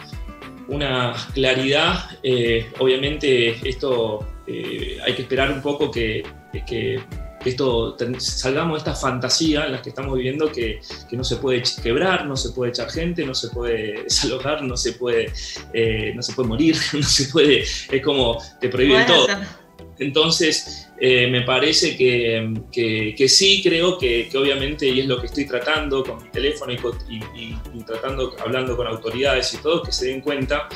una 0.67 1.13
claridad. 1.34 2.10
Eh, 2.24 2.72
obviamente 2.79 3.67
esto 3.67 4.25
eh, 4.48 4.98
hay 5.05 5.13
que 5.13 5.24
esperar 5.24 5.51
un 5.51 5.62
poco 5.62 5.91
que, 5.91 6.24
que, 6.65 7.01
esto 7.45 7.95
salgamos 8.17 8.74
de 8.74 8.89
esta 8.89 8.95
fantasía 9.00 9.65
en 9.65 9.74
la 9.74 9.81
que 9.81 9.89
estamos 9.89 10.17
viviendo 10.17 10.51
que, 10.51 10.79
no 11.12 11.24
se 11.24 11.36
puede 11.36 11.62
quebrar, 11.84 12.25
no 12.25 12.36
se 12.36 12.50
puede 12.50 12.72
echar 12.72 12.89
gente, 12.89 13.24
no 13.24 13.36
se 13.36 13.50
puede 13.50 14.03
desalojar, 14.03 14.63
no 14.63 14.75
se 14.75 14.93
puede, 14.93 15.31
eh, 15.72 16.12
no 16.15 16.24
se 16.24 16.34
puede 16.34 16.50
morir, 16.50 16.75
no 16.93 17.03
se 17.03 17.25
puede, 17.25 17.62
es 17.62 18.01
como 18.03 18.39
te 18.60 18.69
prohíben 18.69 19.05
todo. 19.05 19.27
Entonces, 20.00 20.84
eh, 20.99 21.27
me 21.27 21.41
parece 21.41 21.97
que, 21.97 22.53
que, 22.71 23.29
sí 23.29 23.61
creo 23.61 23.97
que, 23.97 24.29
que, 24.29 24.37
obviamente, 24.37 24.87
y 24.87 25.01
es 25.01 25.07
lo 25.07 25.19
que 25.19 25.27
estoy 25.27 25.45
tratando 25.45 26.03
con 26.03 26.23
mi 26.23 26.29
teléfono 26.29 26.73
y, 26.73 27.15
y, 27.35 27.83
tratando, 27.85 28.33
hablando 28.39 28.77
con 28.77 28.87
autoridades 28.87 29.53
y 29.53 29.57
todo, 29.57 29.83
que 29.83 29.91
se 29.91 30.07
den 30.07 30.21
cuenta 30.21 30.69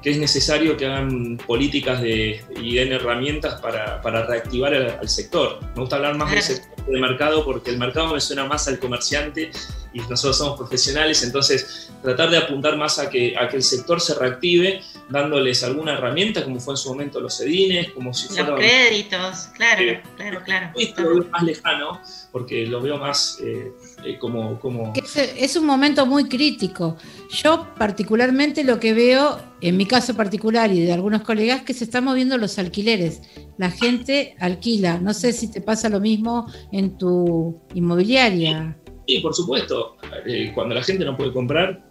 que 0.00 0.10
es 0.10 0.18
necesario 0.18 0.76
que 0.76 0.86
hagan 0.86 1.38
políticas 1.38 2.02
de, 2.02 2.44
y 2.60 2.74
den 2.74 2.92
herramientas 2.92 3.60
para, 3.60 4.02
para 4.02 4.26
reactivar 4.26 4.74
al, 4.74 5.08
sector. 5.08 5.58
Me 5.74 5.80
gusta 5.80 5.96
hablar 5.96 6.16
más 6.18 6.30
del 6.30 6.42
sector 6.42 6.86
de 6.86 7.00
mercado 7.00 7.44
porque 7.44 7.70
el 7.70 7.78
mercado 7.78 8.12
me 8.12 8.20
suena 8.20 8.44
más 8.44 8.68
al 8.68 8.78
comerciante 8.78 9.50
y 9.94 10.00
nosotros 10.00 10.36
somos 10.36 10.58
profesionales, 10.58 11.22
entonces 11.22 11.90
tratar 12.02 12.30
de 12.30 12.36
apuntar 12.36 12.76
más 12.76 12.98
a 12.98 13.08
que, 13.08 13.34
a 13.36 13.48
que 13.48 13.56
el 13.56 13.62
sector 13.62 13.98
se 14.00 14.14
reactive 14.14 14.82
dándoles 15.08 15.62
alguna 15.62 15.94
herramienta, 15.94 16.44
como 16.44 16.60
fue 16.60 16.74
en 16.74 16.78
su 16.78 16.88
momento 16.88 17.20
los 17.20 17.40
EDINES, 17.40 17.90
como 17.92 18.14
si 18.14 18.28
fuera... 18.28 18.50
Los 18.50 18.58
créditos, 18.58 19.48
claro, 19.54 20.00
claro, 20.16 20.42
claro. 20.44 20.72
Lo 20.98 21.24
más 21.26 21.42
lejano, 21.42 22.00
porque 22.32 22.66
lo 22.66 22.80
veo 22.80 22.98
más 22.98 23.38
eh, 23.42 23.72
eh, 24.04 24.18
como... 24.18 24.58
como... 24.60 24.92
Es, 24.94 25.56
un 25.56 25.66
momento 25.66 26.06
muy 26.06 26.28
crítico. 26.28 26.96
Yo 27.30 27.74
particularmente 27.78 28.64
lo 28.64 28.80
que 28.80 28.94
veo, 28.94 29.38
en 29.60 29.76
mi 29.76 29.86
caso 29.86 30.14
particular 30.14 30.72
y 30.72 30.80
de 30.80 30.92
algunos 30.92 31.22
colegas, 31.22 31.62
que 31.62 31.74
se 31.74 31.84
están 31.84 32.04
moviendo 32.04 32.38
los 32.38 32.58
alquileres. 32.58 33.22
La 33.58 33.70
gente 33.70 34.34
alquila. 34.40 34.98
No 34.98 35.14
sé 35.14 35.32
si 35.32 35.50
te 35.50 35.60
pasa 35.60 35.88
lo 35.88 36.00
mismo 36.00 36.50
en 36.72 36.96
tu 36.96 37.60
inmobiliaria. 37.74 38.76
Sí, 39.06 39.20
por 39.20 39.34
supuesto. 39.34 39.96
Eh, 40.26 40.50
cuando 40.54 40.74
la 40.74 40.82
gente 40.82 41.04
no 41.04 41.16
puede 41.16 41.32
comprar, 41.32 41.84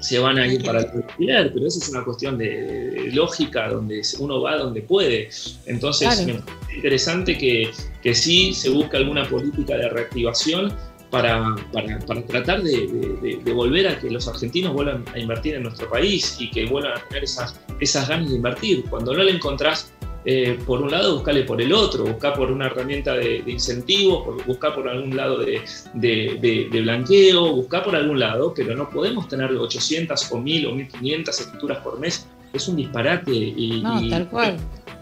se 0.00 0.18
van 0.18 0.38
a 0.38 0.46
ir 0.46 0.64
para 0.64 0.80
el 0.80 0.86
alquiler, 0.86 1.52
pero 1.52 1.66
eso 1.66 1.78
es 1.78 1.88
una 1.90 2.04
cuestión 2.04 2.38
de, 2.38 3.10
lógica, 3.12 3.68
donde 3.68 4.02
uno 4.18 4.40
va 4.40 4.56
donde 4.56 4.82
puede. 4.82 5.28
Entonces, 5.66 6.26
me 6.26 6.34
parece 6.34 6.74
interesante 6.74 7.38
que, 7.38 7.70
que, 8.02 8.14
sí 8.14 8.54
se 8.54 8.70
busque 8.70 8.96
alguna 8.96 9.28
política 9.28 9.76
de 9.76 9.88
reactivación 9.88 10.72
para, 11.10 11.56
para, 11.72 11.98
para 12.00 12.24
tratar 12.24 12.62
de, 12.62 13.38
de, 13.44 13.52
volver 13.52 13.88
a 13.88 13.98
que 13.98 14.10
los 14.10 14.26
argentinos 14.28 14.72
vuelvan 14.72 15.04
a 15.12 15.18
invertir 15.18 15.54
en 15.54 15.64
nuestro 15.64 15.88
país 15.90 16.36
y 16.38 16.50
que 16.50 16.66
vuelvan 16.66 16.98
a 16.98 17.04
tener 17.08 17.24
esas, 17.24 17.60
esas 17.80 18.08
ganas 18.08 18.30
de 18.30 18.36
invertir. 18.36 18.84
Cuando 18.88 19.12
no 19.12 19.22
le 19.22 19.32
encontrás 19.32 19.92
eh, 20.24 20.58
por 20.66 20.82
un 20.82 20.90
lado, 20.90 21.14
buscarle 21.14 21.44
por 21.44 21.60
el 21.62 21.72
otro, 21.72 22.04
buscar 22.04 22.34
por 22.34 22.50
una 22.50 22.66
herramienta 22.66 23.14
de, 23.14 23.42
de 23.42 23.50
incentivos, 23.50 24.44
buscar 24.46 24.74
por 24.74 24.86
algún 24.86 25.16
lado 25.16 25.38
de, 25.38 25.62
de, 25.94 26.80
blanqueo, 26.82 27.52
buscar 27.54 27.82
por 27.84 27.96
algún 27.96 28.20
lado, 28.20 28.52
pero 28.54 28.76
no 28.76 28.90
podemos 28.90 29.28
tener 29.28 29.50
800 29.50 30.30
o 30.32 30.38
1000 30.38 30.66
o 30.66 30.74
1500 30.74 31.40
escrituras 31.40 31.78
por 31.78 31.98
mes. 31.98 32.28
Es 32.52 32.68
un 32.68 32.76
disparate. 32.76 33.32
Y, 33.32 33.80
no, 33.82 34.08
tal 34.10 34.28
cual. 34.28 34.56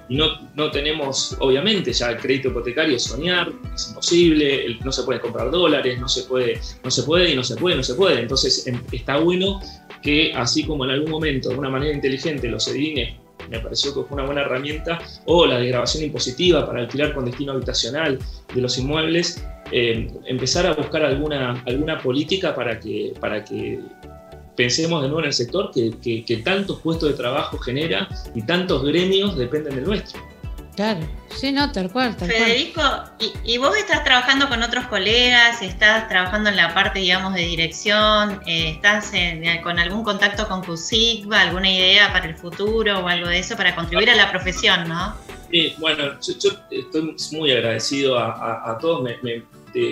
Y 0.09 0.17
no, 0.17 0.27
no, 0.55 0.71
tenemos, 0.71 1.37
obviamente, 1.41 1.93
ya 1.93 2.11
el 2.11 2.19
crédito 2.19 2.49
hipotecario 2.49 2.99
soñar, 2.99 3.51
es 3.75 3.89
imposible, 3.89 4.79
no 4.85 4.93
se 4.93 5.03
puede 5.03 5.21
comprar 5.21 5.51
dólares, 5.51 5.99
no 5.99 6.09
se 6.09 6.23
puede, 6.23 6.61
no 6.85 6.91
se 6.91 7.03
puede 7.03 7.33
y 7.33 7.37
no 7.37 7.43
se 7.43 7.57
puede, 7.57 7.77
no 7.77 7.83
se 7.83 7.95
puede. 7.95 8.21
Entonces 8.21 8.67
em, 8.69 8.81
está 8.93 9.19
bueno 9.19 9.61
que 10.01 10.33
así 10.35 10.65
como 10.65 10.85
en 10.85 10.93
algún 10.93 11.11
momento, 11.11 11.49
de 11.49 11.57
una 11.57 11.69
manera 11.69 11.93
inteligente, 11.93 12.49
los 12.49 12.69
edines 12.69 13.17
me 13.49 13.61
pareció 13.61 13.95
que 13.95 14.03
fue 14.03 14.17
una 14.17 14.27
buena 14.27 14.43
herramienta, 14.43 14.99
o 15.27 15.47
la 15.47 15.59
de 15.59 15.69
grabación 15.69 16.05
impositiva 16.05 16.67
para 16.67 16.81
alquilar 16.81 17.15
con 17.15 17.25
destino 17.25 17.53
habitacional 17.53 18.19
de 18.55 18.61
los 18.61 18.79
inmuebles, 18.79 19.45
eh, 19.71 20.11
empezar 20.25 20.67
a 20.67 20.75
buscar 20.75 21.05
alguna, 21.05 21.63
alguna 21.67 21.99
política 21.99 22.55
para 22.55 22.81
que, 22.81 23.15
para 23.21 23.45
que 23.45 23.81
pensemos 24.57 25.03
de 25.03 25.09
nuevo 25.09 25.21
en 25.21 25.27
el 25.27 25.33
sector 25.33 25.71
que, 25.73 25.93
que, 26.03 26.25
que 26.25 26.39
tantos 26.39 26.81
puestos 26.81 27.11
de 27.11 27.17
trabajo 27.17 27.59
genera 27.59 28.09
y 28.35 28.43
tantos 28.43 28.85
gremios 28.85 29.37
dependen 29.37 29.77
del 29.77 29.85
nuestro. 29.85 30.21
Claro, 30.79 31.01
sí, 31.31 31.51
no, 31.51 31.73
tal 31.73 31.91
cual. 31.91 32.15
Federico, 32.15 32.81
y, 33.45 33.59
vos 33.59 33.77
estás 33.77 34.05
trabajando 34.05 34.49
con 34.49 34.63
otros 34.63 34.87
colegas? 34.87 35.61
¿Estás 35.61 36.09
trabajando 36.09 36.51
en 36.51 36.57
la 36.57 36.73
parte, 36.73 37.01
digamos, 37.01 37.35
de 37.35 37.41
dirección? 37.41 38.41
Eh, 38.47 38.75
¿Estás 38.77 39.11
con 39.65 39.81
algún 39.81 40.05
contacto 40.05 40.47
con 40.47 40.63
CUSIGBA? 40.63 41.41
¿Alguna 41.41 41.69
idea 41.69 42.13
para 42.13 42.27
el 42.27 42.37
futuro 42.37 43.01
o 43.01 43.09
algo 43.09 43.27
de 43.27 43.41
eso 43.41 43.57
para 43.57 43.75
contribuir 43.75 44.09
a 44.11 44.15
la 44.15 44.31
profesión, 44.31 44.89
no? 44.89 45.17
Sí, 45.51 45.75
bueno, 45.79 46.13
yo, 46.21 46.51
estoy 46.71 47.17
muy 47.33 47.51
agradecido 47.51 48.17
a, 48.17 48.79
todos. 48.81 49.05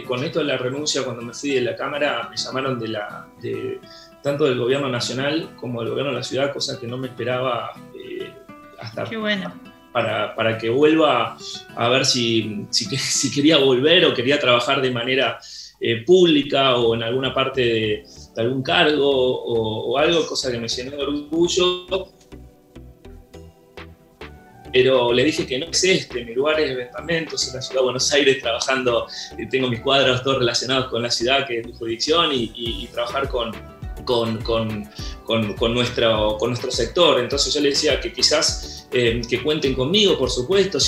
con 0.06 0.22
esto 0.22 0.38
de 0.38 0.44
la 0.44 0.56
renuncia, 0.56 1.02
cuando 1.02 1.20
me 1.20 1.34
fui 1.34 1.50
de 1.50 1.62
la 1.62 1.74
Cámara, 1.74 2.28
me 2.30 2.36
llamaron 2.36 2.78
de 2.78 2.86
la, 2.86 3.26
de, 3.42 3.80
tanto 4.22 4.44
del 4.44 4.56
gobierno 4.56 4.88
nacional 4.88 5.50
como 5.56 5.80
del 5.80 5.90
gobierno 5.90 6.12
de 6.12 6.18
la 6.18 6.22
ciudad, 6.22 6.52
cosa 6.52 6.78
que 6.78 6.86
no 6.86 6.96
me 6.96 7.08
esperaba 7.08 7.72
eh, 7.92 8.32
hasta... 8.78 9.02
Qué 9.02 9.16
bueno 9.16 9.65
para, 10.02 10.58
que 10.58 10.68
vuelva 10.68 11.38
a 11.74 11.88
ver 11.88 12.04
si, 12.04 12.66
si, 12.70 13.30
quería 13.30 13.56
volver 13.58 14.04
o 14.04 14.14
quería 14.14 14.38
trabajar 14.38 14.82
de 14.82 14.90
manera 14.90 15.38
eh, 15.80 16.04
pública 16.04 16.76
o 16.76 16.94
en 16.94 17.02
alguna 17.02 17.32
parte 17.32 17.60
de, 17.62 18.04
algún 18.36 18.62
cargo 18.62 19.08
o, 19.08 19.96
algo, 19.96 20.26
cosa 20.26 20.50
que 20.50 20.58
me 20.58 20.68
llenó 20.68 20.90
de 20.92 21.02
orgullo. 21.02 22.12
Pero 24.72 25.10
le 25.10 25.24
dije 25.24 25.46
que 25.46 25.58
no 25.58 25.66
es 25.66 25.84
este, 25.84 26.22
mi 26.22 26.34
lugar 26.34 26.60
es 26.60 26.76
Ventamentos, 26.76 27.48
en 27.48 27.54
la 27.54 27.62
ciudad 27.62 27.80
de 27.80 27.84
Buenos 27.84 28.12
Aires, 28.12 28.42
trabajando, 28.42 29.06
eh, 29.38 29.46
tengo 29.50 29.68
mis 29.68 29.80
cuadros 29.80 30.22
todos 30.22 30.40
relacionados 30.40 30.88
con 30.88 31.02
la 31.02 31.10
ciudad, 31.10 31.46
que 31.46 31.60
es 31.60 31.66
mi 31.66 31.72
jurisdicción, 31.72 32.30
y 32.32 32.86
trabajar 32.92 33.26
con, 33.28 33.52
con, 34.06 34.40
con, 34.42 34.88
con, 35.26 35.74
nuestro, 35.74 36.38
con 36.38 36.50
nuestro 36.50 36.70
sector. 36.70 37.20
Entonces 37.20 37.52
yo 37.52 37.60
le 37.60 37.70
decía 37.70 38.00
que 38.00 38.10
quizás 38.10 38.88
eh, 38.90 39.20
que 39.28 39.42
cuenten 39.42 39.74
conmigo, 39.74 40.16
por 40.16 40.30
supuesto. 40.30 40.78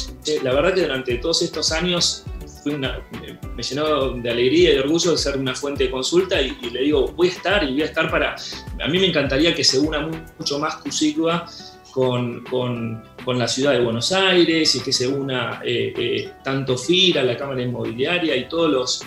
La 0.42 0.54
verdad 0.54 0.72
que 0.72 0.82
durante 0.82 1.16
todos 1.16 1.42
estos 1.42 1.70
años 1.72 2.24
me 2.64 3.62
llenó 3.62 4.10
de 4.10 4.30
alegría 4.30 4.70
y 4.70 4.74
de 4.74 4.80
orgullo 4.80 5.12
de 5.12 5.18
ser 5.18 5.36
una 5.36 5.54
fuente 5.54 5.84
de 5.84 5.90
consulta 5.90 6.40
y, 6.40 6.54
le 6.70 6.82
digo, 6.82 7.08
voy 7.08 7.28
a 7.28 7.32
estar 7.32 7.64
y 7.64 7.72
voy 7.72 7.82
a 7.82 7.86
estar 7.86 8.10
para... 8.10 8.34
A 8.80 8.88
mí 8.88 8.98
me 8.98 9.06
encantaría 9.06 9.54
que 9.54 9.64
se 9.64 9.78
una 9.78 10.08
mucho 10.38 10.58
más 10.58 10.76
Cusigua 10.76 11.46
con, 11.92 12.44
con, 12.44 13.02
con, 13.24 13.38
la 13.38 13.48
ciudad 13.48 13.72
de 13.72 13.80
Buenos 13.80 14.12
Aires 14.12 14.74
y 14.74 14.80
que 14.80 14.92
se 14.92 15.06
una 15.06 15.60
eh, 15.64 15.92
eh, 15.96 16.32
tanto 16.42 16.76
FIRA, 16.76 17.22
la 17.22 17.36
Cámara 17.36 17.62
Inmobiliaria 17.62 18.36
y 18.36 18.48
todos 18.48 18.70
los, 18.70 19.02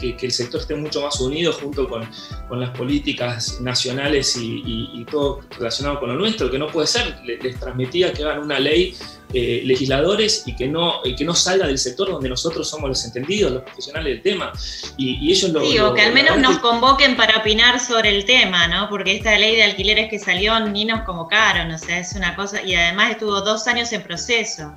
que, 0.00 0.16
que, 0.16 0.26
el 0.26 0.32
sector 0.32 0.60
esté 0.60 0.74
mucho 0.74 1.02
más 1.02 1.20
unido 1.20 1.52
junto 1.52 1.88
con, 1.88 2.08
con 2.48 2.60
las 2.60 2.70
políticas 2.70 3.60
nacionales 3.60 4.36
y, 4.36 4.62
y, 4.94 5.04
todo 5.04 5.40
relacionado 5.58 6.00
con 6.00 6.10
lo 6.10 6.16
nuestro, 6.16 6.50
que 6.50 6.58
no 6.58 6.68
puede 6.68 6.86
ser, 6.86 7.16
les 7.24 7.58
transmitía 7.58 8.12
que 8.12 8.22
hagan 8.22 8.40
una 8.40 8.58
ley 8.58 8.94
eh, 9.34 9.62
legisladores 9.64 10.42
y 10.44 10.54
que, 10.54 10.68
no, 10.68 11.00
que 11.02 11.24
no 11.24 11.34
salga 11.34 11.66
del 11.66 11.78
sector 11.78 12.10
donde 12.10 12.28
nosotros 12.28 12.68
somos 12.68 12.90
los 12.90 13.02
entendidos, 13.06 13.50
los 13.50 13.62
profesionales 13.62 14.12
del 14.12 14.22
tema. 14.22 14.52
Y, 14.98 15.32
ellos 15.32 15.50
lo. 15.50 15.64
Sí, 15.64 15.78
o 15.78 15.94
que 15.94 16.02
al 16.02 16.12
menos 16.12 16.36
nos 16.36 16.58
convoquen 16.58 17.16
para 17.16 17.38
opinar 17.38 17.80
sobre 17.80 18.14
el 18.14 18.26
tema, 18.26 18.68
¿no? 18.68 18.90
Porque 18.90 19.16
esta 19.16 19.38
ley 19.38 19.56
de 19.56 19.62
alquileres 19.62 20.10
que 20.10 20.18
salió 20.18 20.60
ni 20.60 20.84
nos 20.84 21.04
convocaron, 21.04 21.70
o 21.70 21.78
sea, 21.78 22.00
es 22.00 22.12
una 22.14 22.36
cosa. 22.36 22.60
Y 22.60 22.74
además 22.74 23.12
estuvo 23.12 23.41
dos 23.44 23.66
años 23.66 23.92
en 23.92 24.02
proceso. 24.02 24.72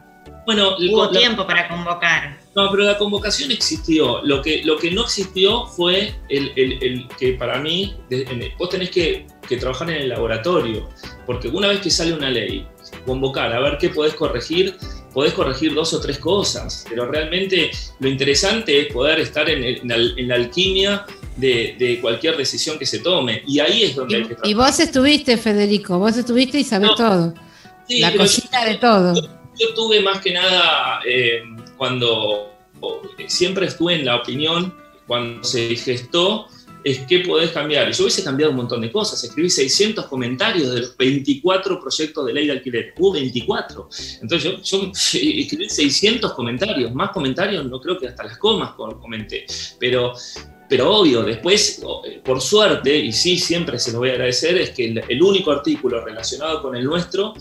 Bueno, 0.46 0.76
hubo 0.78 1.10
tiempo 1.10 1.46
para 1.48 1.68
convocar. 1.68 2.38
No, 2.56 2.70
pero 2.70 2.84
la 2.84 2.98
convocación 2.98 3.52
existió. 3.52 4.22
Lo 4.24 4.42
que, 4.42 4.64
lo 4.64 4.78
que 4.78 4.92
no 4.92 5.04
existió 5.04 5.66
fue 5.66 6.16
el, 6.30 6.52
el, 6.56 7.08
que 7.20 7.34
para 7.34 7.60
mí, 7.60 7.96
vos 8.58 8.70
tenés 8.70 8.92
que, 8.92 9.26
que 9.48 9.58
trabajar 9.58 9.90
en 9.90 10.04
el 10.04 10.10
laboratorio, 10.10 10.88
porque 11.26 11.48
una 11.48 11.68
vez 11.68 11.80
que 11.82 11.90
sale 11.90 12.14
una 12.14 12.30
ley, 12.30 12.66
convocar, 13.06 13.54
a 13.54 13.60
ver 13.60 13.78
qué 13.80 13.90
podés 13.90 14.14
corregir, 14.14 14.78
podés 15.14 15.34
corregir 15.34 15.74
dos 15.74 15.94
o 15.94 16.00
tres 16.00 16.20
cosas, 16.20 16.86
pero 16.90 17.10
realmente 17.10 17.72
lo 18.00 18.08
interesante 18.08 18.82
es 18.82 18.94
poder 18.94 19.20
estar 19.20 19.50
en, 19.50 19.88
la, 19.88 20.36
alquimia 20.36 21.06
de, 21.38 21.98
cualquier 22.02 22.38
decisión 22.38 22.78
que 22.78 22.86
se 22.86 23.00
tome. 23.00 23.44
Y 23.48 23.60
ahí 23.60 23.84
es 23.84 23.96
donde 23.96 24.14
y, 24.14 24.18
hay 24.18 24.24
que 24.24 24.36
trabajar. 24.36 24.50
Y 24.50 24.54
vos 24.54 24.80
estuviste, 24.80 25.38
Federico, 25.38 25.98
vos 25.98 26.18
estuviste 26.18 26.60
y 26.60 26.64
sabés 26.64 26.92
todo. 26.96 27.34
La 27.90 28.16
cosita 28.16 28.66
de 28.66 28.76
todo. 28.76 29.14
Yo, 29.58 29.74
tuve 29.74 30.02
más 30.02 30.22
que 30.22 30.34
nada 30.34 31.00
eh, 31.06 31.44
cuando 31.78 32.52
siempre 33.28 33.68
estuve 33.68 33.96
en 33.96 34.06
la 34.06 34.18
opinión, 34.18 34.76
cuando 35.08 35.44
se 35.44 35.76
gestó 35.76 36.48
es 36.86 37.00
qué 37.08 37.22
podés 37.22 37.50
cambiar. 37.50 37.90
Y 37.90 37.94
yo 37.94 38.04
hubiese 38.04 38.24
cambiado 38.24 38.52
un 38.52 38.58
montón 38.58 38.80
de 38.80 38.92
cosas. 38.92 39.22
Escribí 39.24 39.50
600 39.50 40.06
comentarios 40.06 40.72
de 40.72 40.82
los 40.82 40.96
24 40.96 41.80
proyectos 41.80 42.26
de 42.28 42.34
ley 42.34 42.46
de 42.46 42.54
alquiler. 42.54 42.94
Hubo 42.98 43.14
24. 43.14 43.90
Entonces 44.22 44.62
yo, 44.64 44.92
escribí 44.94 45.68
600 45.68 46.34
comentarios. 46.34 46.94
Más 46.94 47.10
comentarios, 47.10 47.66
no 47.66 47.82
creo 47.82 47.98
que 47.98 48.08
hasta 48.08 48.24
las 48.24 48.38
comas 48.38 48.76
comenté. 48.76 49.48
Pero, 49.80 50.14
pero 50.70 50.98
obvio, 50.98 51.24
después, 51.24 51.82
por 52.24 52.40
suerte, 52.40 52.96
y 52.96 53.12
sí, 53.12 53.40
siempre 53.40 53.80
se 53.80 53.92
lo 53.92 53.98
voy 53.98 54.10
a 54.10 54.14
agradecer, 54.14 54.56
es 54.56 54.70
que 54.70 54.86
el, 54.86 55.22
único 55.24 55.52
artículo 55.52 56.06
relacionado 56.06 56.62
con 56.62 56.76
el 56.76 56.84
nuestro 56.84 57.34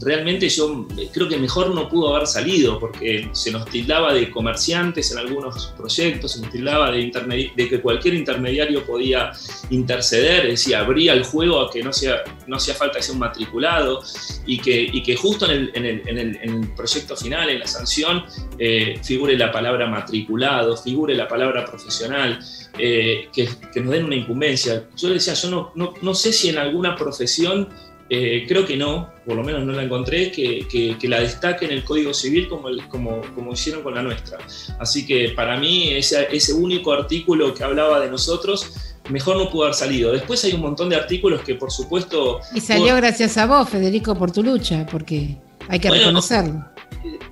realmente 0.00 0.48
yo 0.48 0.86
creo 1.12 1.28
que 1.28 1.36
mejor 1.36 1.74
no 1.74 1.88
pudo 1.88 2.14
haber 2.14 2.26
salido, 2.26 2.78
porque 2.78 3.28
se 3.32 3.50
nos 3.50 3.66
tildaba 3.66 4.14
de 4.14 4.30
comerciantes 4.30 5.12
en 5.12 5.18
algunos 5.18 5.74
proyectos, 5.76 6.32
se 6.32 6.40
nos 6.40 6.50
tildaba 6.50 6.90
de, 6.90 7.50
de 7.54 7.68
que 7.68 7.80
cualquier 7.80 8.14
intermediario 8.14 8.84
podía 8.84 9.32
interceder, 9.70 10.46
es 10.46 10.60
decir, 10.60 10.76
abría 10.76 11.12
el 11.12 11.24
juego 11.24 11.60
a 11.60 11.70
que 11.70 11.82
no 11.82 11.90
hacía 11.90 12.22
no 12.46 12.56
hacía 12.56 12.74
falta 12.74 12.98
que 12.98 13.02
sea 13.02 13.14
un 13.14 13.20
matriculado, 13.20 14.02
y 14.46 14.58
que, 14.58 14.82
y 14.92 15.02
que 15.02 15.16
justo 15.16 15.46
en 15.46 15.50
el, 15.50 15.70
en, 15.74 15.86
el, 15.86 16.08
en, 16.08 16.50
el, 16.50 16.68
proyecto 16.74 17.16
final, 17.16 17.50
en 17.50 17.60
la 17.60 17.66
sanción, 17.66 18.24
eh, 18.58 18.98
figure 19.02 19.36
la 19.36 19.50
palabra 19.50 19.86
matriculado, 19.86 20.76
figure 20.76 21.14
la 21.14 21.28
palabra 21.28 21.64
profesional. 21.64 22.38
Eh, 22.76 23.28
que, 23.32 23.48
nos 23.80 23.92
den 23.92 24.04
una 24.04 24.16
incumbencia. 24.16 24.88
Yo 24.96 25.10
decía, 25.10 25.34
yo 25.34 25.48
no, 25.48 25.72
no, 25.76 25.94
no 26.02 26.14
sé 26.14 26.32
si 26.32 26.48
en 26.48 26.58
alguna 26.58 26.96
profesión 26.96 27.68
eh, 28.10 28.44
creo 28.46 28.66
que 28.66 28.76
no, 28.76 29.10
por 29.24 29.36
lo 29.36 29.42
menos 29.42 29.64
no 29.64 29.72
la 29.72 29.82
encontré, 29.82 30.30
que, 30.30 30.66
que, 30.68 31.08
la 31.08 31.20
destaque 31.20 31.64
en 31.64 31.72
el 31.72 31.84
Código 31.84 32.12
Civil 32.12 32.48
como, 32.48 32.68
como, 32.88 33.22
como, 33.34 33.52
hicieron 33.52 33.82
con 33.82 33.94
la 33.94 34.02
nuestra. 34.02 34.38
Así 34.78 35.06
que 35.06 35.30
para 35.30 35.56
mí 35.56 35.92
ese, 35.92 36.28
ese 36.30 36.52
único 36.52 36.92
artículo 36.92 37.54
que 37.54 37.64
hablaba 37.64 38.00
de 38.00 38.10
nosotros, 38.10 38.96
mejor 39.08 39.36
no 39.36 39.50
pudo 39.50 39.64
haber 39.64 39.74
salido. 39.74 40.12
Después 40.12 40.44
hay 40.44 40.52
un 40.52 40.60
montón 40.60 40.90
de 40.90 40.96
artículos 40.96 41.42
que 41.42 41.54
por 41.54 41.70
supuesto... 41.70 42.40
Y 42.54 42.60
salió 42.60 42.94
gracias 42.96 43.36
a 43.38 43.46
vos, 43.46 43.68
Federico, 43.68 44.14
por 44.14 44.30
tu 44.30 44.42
lucha, 44.42 44.86
porque 44.90 45.36
hay 45.68 45.78
que 45.78 45.90
reconocerlo 45.90 46.73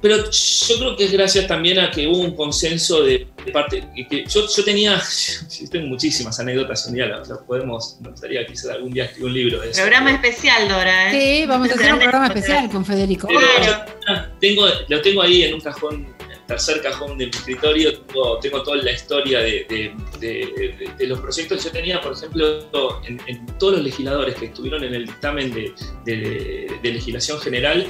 pero 0.02 0.16
yo 0.30 0.78
creo 0.78 0.96
que 0.96 1.04
es 1.04 1.12
gracias 1.12 1.46
también 1.46 1.78
a 1.78 1.90
que 1.90 2.08
hubo 2.08 2.18
un 2.18 2.34
consenso 2.34 3.04
de, 3.04 3.28
parte. 3.52 3.84
Que 4.10 4.24
yo, 4.26 4.46
yo, 4.48 4.64
tenía, 4.64 5.00
yo 5.60 5.70
tengo 5.70 5.86
muchísimas 5.86 6.38
anécdotas, 6.40 6.86
un 6.88 6.94
día 6.94 7.06
las, 7.06 7.28
podemos, 7.46 7.98
me 8.00 8.10
gustaría 8.10 8.44
quizás 8.44 8.70
algún 8.70 8.92
día 8.92 9.04
escribir 9.04 9.26
un 9.26 9.34
libro 9.34 9.60
de 9.60 9.70
eso. 9.70 9.80
Programa 9.80 10.12
especial, 10.12 10.68
Dora. 10.68 11.12
¿eh? 11.12 11.40
Sí, 11.40 11.46
vamos 11.46 11.70
a 11.70 11.74
hacer 11.74 11.92
un 11.94 12.00
programa 12.00 12.26
especial 12.26 12.68
con 12.68 12.84
Federico. 12.84 13.28
Tengo, 14.40 14.66
lo 14.88 15.00
tengo 15.00 15.22
ahí 15.22 15.44
en 15.44 15.54
un 15.54 15.60
cajón, 15.60 16.08
tercer 16.48 16.82
cajón 16.82 17.16
de 17.16 17.26
mi 17.26 17.30
escritorio, 17.30 18.00
tengo, 18.40 18.62
toda 18.62 18.76
la 18.78 18.92
historia 18.92 19.38
de, 19.38 19.94
de, 20.18 21.06
los 21.06 21.20
proyectos. 21.20 21.62
Yo 21.64 21.70
tenía, 21.70 22.00
por 22.00 22.12
ejemplo, 22.12 22.68
en, 23.06 23.20
en, 23.26 23.46
todos 23.58 23.74
los 23.74 23.84
legisladores 23.84 24.34
que 24.34 24.46
estuvieron 24.46 24.82
en 24.82 24.94
el 24.94 25.06
dictamen 25.06 25.54
de, 25.54 26.80
legislación 26.82 27.40
general, 27.40 27.86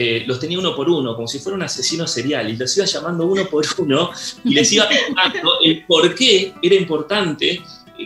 eh, 0.00 0.22
los 0.28 0.38
tenía 0.38 0.60
uno 0.60 0.76
por 0.76 0.88
uno, 0.88 1.16
como 1.16 1.26
si 1.26 1.40
fuera 1.40 1.56
un 1.56 1.62
asesino 1.64 2.06
serial, 2.06 2.48
y 2.48 2.56
los 2.56 2.76
iba 2.76 2.86
llamando 2.86 3.26
uno 3.26 3.44
por 3.46 3.64
uno 3.78 4.10
y 4.44 4.54
les 4.54 4.70
iba 4.70 4.84
explicando 4.84 5.58
el 5.60 5.84
por 5.86 6.14
qué 6.14 6.54
era 6.62 6.76
importante 6.76 7.60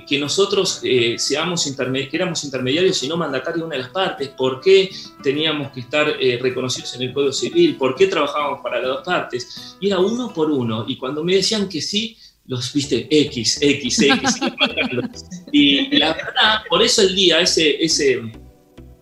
que 0.07 0.19
nosotros 0.19 0.81
eh, 0.85 1.17
seamos 1.19 1.71
que 1.77 2.09
éramos 2.17 2.45
intermediarios 2.45 3.03
y 3.03 3.09
no 3.09 3.19
mandatarios 3.19 3.61
de 3.61 3.67
una 3.67 3.77
de 3.77 3.83
las 3.83 3.91
partes, 3.91 4.29
por 4.29 4.59
qué 4.63 4.89
teníamos 5.23 5.71
que 5.73 5.81
estar 5.81 6.17
eh, 6.19 6.39
reconocidos 6.41 6.95
en 6.95 7.03
el 7.03 7.13
Código 7.13 7.33
Civil, 7.35 7.77
por 7.77 7.95
qué 7.95 8.07
trabajábamos 8.07 8.61
para 8.63 8.79
las 8.79 8.89
dos 8.89 9.05
partes. 9.05 9.77
Y 9.79 9.89
era 9.89 9.99
uno 9.99 10.33
por 10.33 10.51
uno. 10.51 10.87
Y 10.89 10.97
cuando 10.97 11.23
me 11.23 11.35
decían 11.35 11.69
que 11.69 11.83
sí, 11.83 12.17
los 12.47 12.73
viste 12.73 13.07
X, 13.11 13.59
X, 13.61 14.01
X. 14.01 14.41
y 15.53 15.95
la 15.99 16.15
verdad, 16.15 16.63
por 16.71 16.81
eso 16.81 17.03
el 17.03 17.15
día, 17.15 17.41
ese 17.41 18.23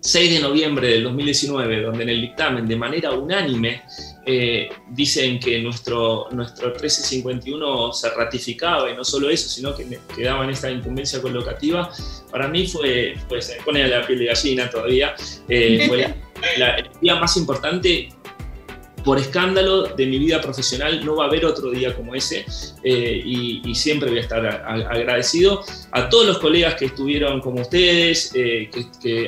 6 0.01 0.35
de 0.35 0.41
noviembre 0.41 0.89
del 0.89 1.05
2019, 1.05 1.83
donde 1.83 2.03
en 2.05 2.09
el 2.09 2.21
dictamen 2.23 2.67
de 2.67 2.77
manera 2.77 3.13
unánime 3.13 3.83
eh, 4.25 4.71
dicen 4.89 5.39
que 5.39 5.61
nuestro, 5.61 6.29
nuestro 6.33 6.69
1351 6.69 7.93
se 7.93 8.11
ratificaba 8.11 8.91
y 8.91 8.97
no 8.97 9.05
solo 9.05 9.29
eso, 9.29 9.49
sino 9.49 9.75
que 9.75 9.99
quedaba 10.15 10.45
en 10.45 10.51
esta 10.51 10.71
incumbencia 10.71 11.21
colocativa, 11.21 11.91
para 12.31 12.49
mí 12.49 12.67
fue, 12.67 13.15
pues 13.29 13.55
me 13.57 13.63
pone 13.63 13.87
la 13.89 14.07
piel 14.07 14.21
de 14.21 14.27
gallina 14.27 14.71
todavía, 14.71 15.15
eh, 15.49 15.85
fue 15.87 16.15
el 16.57 16.91
día 17.01 17.17
más 17.17 17.37
importante 17.37 18.09
por 19.05 19.19
escándalo 19.19 19.85
de 19.95 20.07
mi 20.07 20.19
vida 20.19 20.41
profesional 20.41 21.05
no 21.05 21.17
va 21.17 21.25
a 21.25 21.29
haber 21.29 21.45
otro 21.45 21.71
día 21.71 21.95
como 21.95 22.15
ese 22.15 22.45
eh, 22.83 23.23
y, 23.25 23.75
siempre 23.75 24.11
voy 24.11 24.19
a 24.19 24.23
estar 24.23 24.45
agradecido 24.47 25.63
a 25.93 26.09
todos 26.09 26.27
los 26.27 26.39
colegas 26.39 26.75
que 26.75 26.87
estuvieron 26.87 27.41
como 27.41 27.63
ustedes, 27.63 28.33
eh, 28.35 28.69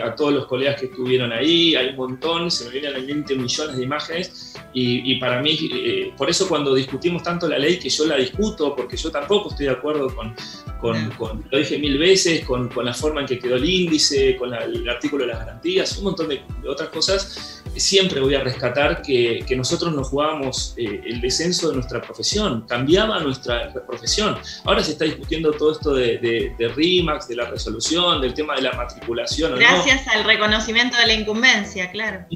a 0.05 0.15
todos 0.15 0.35
los 0.35 0.47
colegas 0.47 0.79
que 0.79 0.87
estuvieron 0.87 1.33
ahí, 1.33 1.75
hay 1.75 1.91
un 1.91 1.97
montón, 1.97 2.51
se 2.51 2.65
me 2.65 2.71
vienen 2.71 2.95
a 2.95 2.99
la 2.99 3.05
mente 3.05 3.35
millones 3.35 3.77
de 3.77 3.83
imágenes 3.83 4.55
y, 4.75 5.17
para 5.17 5.41
mí, 5.41 5.59
eh, 5.73 6.13
por 6.17 6.29
eso 6.29 6.49
cuando 6.49 6.75
discutimos 6.75 7.23
tanto 7.23 7.49
la 7.49 7.59
ley, 7.59 7.79
que 7.79 7.89
yo 7.89 8.05
la 8.07 8.17
discuto, 8.17 8.75
porque 8.75 8.97
yo 8.97 9.11
tampoco 9.11 9.51
estoy 9.51 9.67
de 9.67 9.73
acuerdo 9.73 10.15
con, 10.15 10.35
con, 10.83 11.45
lo 11.49 11.59
dije 11.59 11.79
mil 11.79 11.97
veces, 11.97 12.45
con, 12.45 12.69
con, 12.69 12.85
la 12.85 12.93
forma 12.93 13.21
en 13.21 13.27
que 13.27 13.39
quedó 13.39 13.55
el 13.55 13.65
índice, 13.65 14.37
con 14.37 14.53
el 14.53 14.89
artículo 14.89 15.25
de 15.25 15.33
las 15.33 15.39
garantías, 15.39 15.97
un 15.99 16.05
montón 16.05 16.29
de, 16.29 16.43
otras 16.69 16.89
cosas, 16.89 17.63
siempre 17.77 18.21
voy 18.21 18.35
a 18.35 18.43
rescatar 18.43 19.01
que, 19.01 19.45
que 19.47 19.55
nosotros 19.55 19.95
nos 19.95 20.09
jugábamos 20.09 20.75
eh, 20.77 21.01
el 21.07 21.21
descenso 21.21 21.69
de 21.69 21.77
nuestra 21.77 22.03
profesión, 22.03 22.67
cambiaba 22.69 23.21
nuestra 23.21 23.73
profesión. 23.87 24.37
Ahora 24.65 24.83
se 24.83 24.93
está 24.93 25.05
discutiendo 25.05 25.53
todo 25.53 25.73
esto 25.73 25.95
de, 25.95 26.19
de, 26.59 26.69
RIMAX, 26.69 27.29
de 27.29 27.37
la 27.37 27.49
resolución, 27.49 28.21
del 28.21 28.35
tema 28.35 28.57
de 28.57 28.63
la 28.63 28.73
matriculación. 28.73 29.59
Gracias 29.59 30.07
al 30.09 30.25
reconocimiento 30.25 30.97
de 30.97 31.07
la 31.07 31.15
incumbencia, 31.15 31.91
claro. 31.93 32.27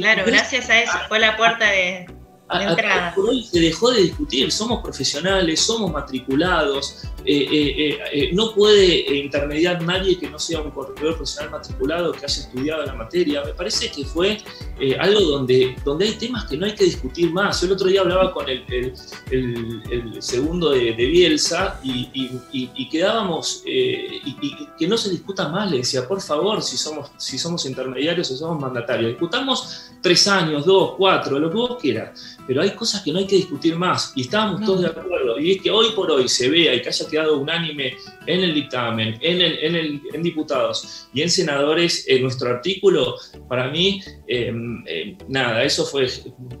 claro, 0.00 0.22
gracias 0.26 0.70
a 0.70 0.80
eso, 0.80 0.96
fue 1.08 1.18
la 1.18 1.36
puerta 1.36 1.66
de, 1.70 2.06
por 3.14 3.30
hoy 3.30 3.42
se 3.42 3.60
dejó 3.60 3.90
de 3.90 4.02
discutir, 4.02 4.52
somos 4.52 4.82
profesionales, 4.82 5.60
somos 5.60 5.90
matriculados, 5.90 7.04
eh, 7.24 7.48
eh, 7.50 7.98
eh, 8.12 8.30
no 8.34 8.54
puede 8.54 9.16
intermediar 9.16 9.82
nadie 9.82 10.16
que 10.16 10.30
no 10.30 10.38
sea 10.38 10.60
un 10.60 10.70
corredor 10.70 11.16
profesional 11.16 11.50
matriculado 11.50 12.12
que 12.12 12.24
haya 12.24 12.42
estudiado 12.42 12.86
la 12.86 12.94
materia. 12.94 13.42
Me 13.44 13.52
parece 13.52 13.90
que 13.90 14.04
fue 14.04 14.38
algo 15.00 15.20
donde, 15.20 15.74
donde 15.84 16.06
hay 16.06 16.12
temas 16.12 16.44
que 16.44 16.56
no 16.56 16.66
hay 16.66 16.74
que 16.74 16.84
discutir 16.84 17.32
más. 17.32 17.60
Yo 17.60 17.66
el 17.66 17.72
otro 17.72 17.88
día 17.88 18.02
hablaba 18.02 18.32
con 18.32 18.48
el, 18.48 18.64
el, 19.30 20.22
segundo 20.22 20.70
de, 20.70 20.92
Bielsa 20.92 21.80
y, 21.82 22.88
quedábamos, 22.88 23.62
y, 23.66 24.68
que 24.78 24.86
no 24.86 24.96
se 24.96 25.10
discuta 25.10 25.48
más, 25.48 25.68
le 25.70 25.78
decía, 25.78 26.06
por 26.06 26.20
favor, 26.20 26.62
si 26.62 26.76
somos, 26.76 27.10
si 27.16 27.38
somos 27.38 27.66
intermediarios 27.66 28.30
o 28.30 28.36
somos 28.36 28.60
mandatarios, 28.60 29.10
discutamos 29.10 29.90
tres 30.00 30.28
años, 30.28 30.64
dos, 30.64 30.94
cuatro, 30.96 31.40
lo 31.40 31.50
que 31.50 31.56
vos 31.56 31.76
quieras 31.80 32.35
pero 32.46 32.62
hay 32.62 32.70
cosas 32.70 33.02
que 33.02 33.12
no 33.12 33.18
hay 33.18 33.26
que 33.26 33.36
discutir 33.36 33.76
más 33.76 34.12
y 34.14 34.22
estábamos 34.22 34.64
todos 34.64 34.82
de 34.82 34.88
acuerdo. 34.88 35.38
Y 35.38 35.52
es 35.52 35.62
que 35.62 35.70
hoy 35.70 35.88
por 35.94 36.10
hoy 36.10 36.28
se 36.28 36.48
vea 36.48 36.74
y 36.74 36.82
que 36.82 36.88
haya 36.88 37.08
quedado 37.08 37.38
unánime 37.38 37.94
en 38.26 38.40
el 38.40 38.54
dictamen, 38.54 39.18
en, 39.20 39.40
el, 39.40 39.58
en, 39.58 39.74
el, 39.74 40.00
en 40.12 40.22
diputados 40.22 41.08
y 41.12 41.22
en 41.22 41.30
senadores 41.30 42.06
en 42.08 42.22
nuestro 42.22 42.50
artículo, 42.50 43.16
para 43.48 43.70
mí, 43.70 44.00
em, 44.26 44.82
em, 44.86 45.18
nada, 45.28 45.62
eso 45.62 45.84
fue 45.84 46.08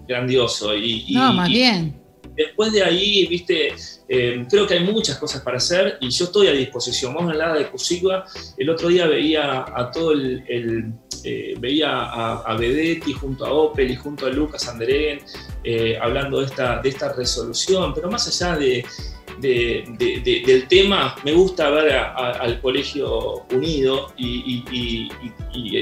grandioso. 0.06 0.76
Y, 0.76 1.12
no, 1.14 1.32
más 1.32 1.48
bien. 1.48 2.00
Después 2.36 2.72
de 2.72 2.82
ahí, 2.82 3.26
viste, 3.26 3.72
em, 4.08 4.46
creo 4.46 4.66
que 4.66 4.74
hay 4.74 4.84
muchas 4.84 5.18
cosas 5.18 5.42
para 5.42 5.56
hacer 5.56 5.98
y 6.00 6.10
yo 6.10 6.26
estoy 6.26 6.48
a 6.48 6.52
disposición. 6.52 7.14
Vamos 7.14 7.30
a 7.30 7.32
hablar 7.32 7.58
de 7.58 7.68
Cusigua. 7.68 8.24
El 8.56 8.70
otro 8.70 8.88
día 8.88 9.06
veía 9.06 9.64
a 9.66 9.90
todo 9.90 10.12
el 10.12 10.94
eh, 11.28 11.54
veía 11.58 11.90
a, 11.90 12.42
a, 12.42 12.56
Bedetti 12.56 13.12
junto 13.12 13.44
a 13.44 13.52
Opel 13.52 13.90
y 13.90 13.96
junto 13.96 14.26
a 14.26 14.30
Lucas 14.30 14.68
Andrén 14.68 15.18
eh, 15.64 15.98
hablando 16.00 16.38
de 16.38 16.46
esta, 16.46 16.80
de 16.80 16.88
esta 16.88 17.12
resolución, 17.12 17.92
pero 17.92 18.08
más 18.08 18.28
allá 18.28 18.56
de, 18.56 18.84
del 19.40 20.68
tema, 20.68 21.16
me 21.24 21.32
gusta 21.32 21.68
ver 21.70 21.94
al 21.94 22.60
Colegio 22.60 23.44
Unido 23.50 24.12
y, 24.16 25.06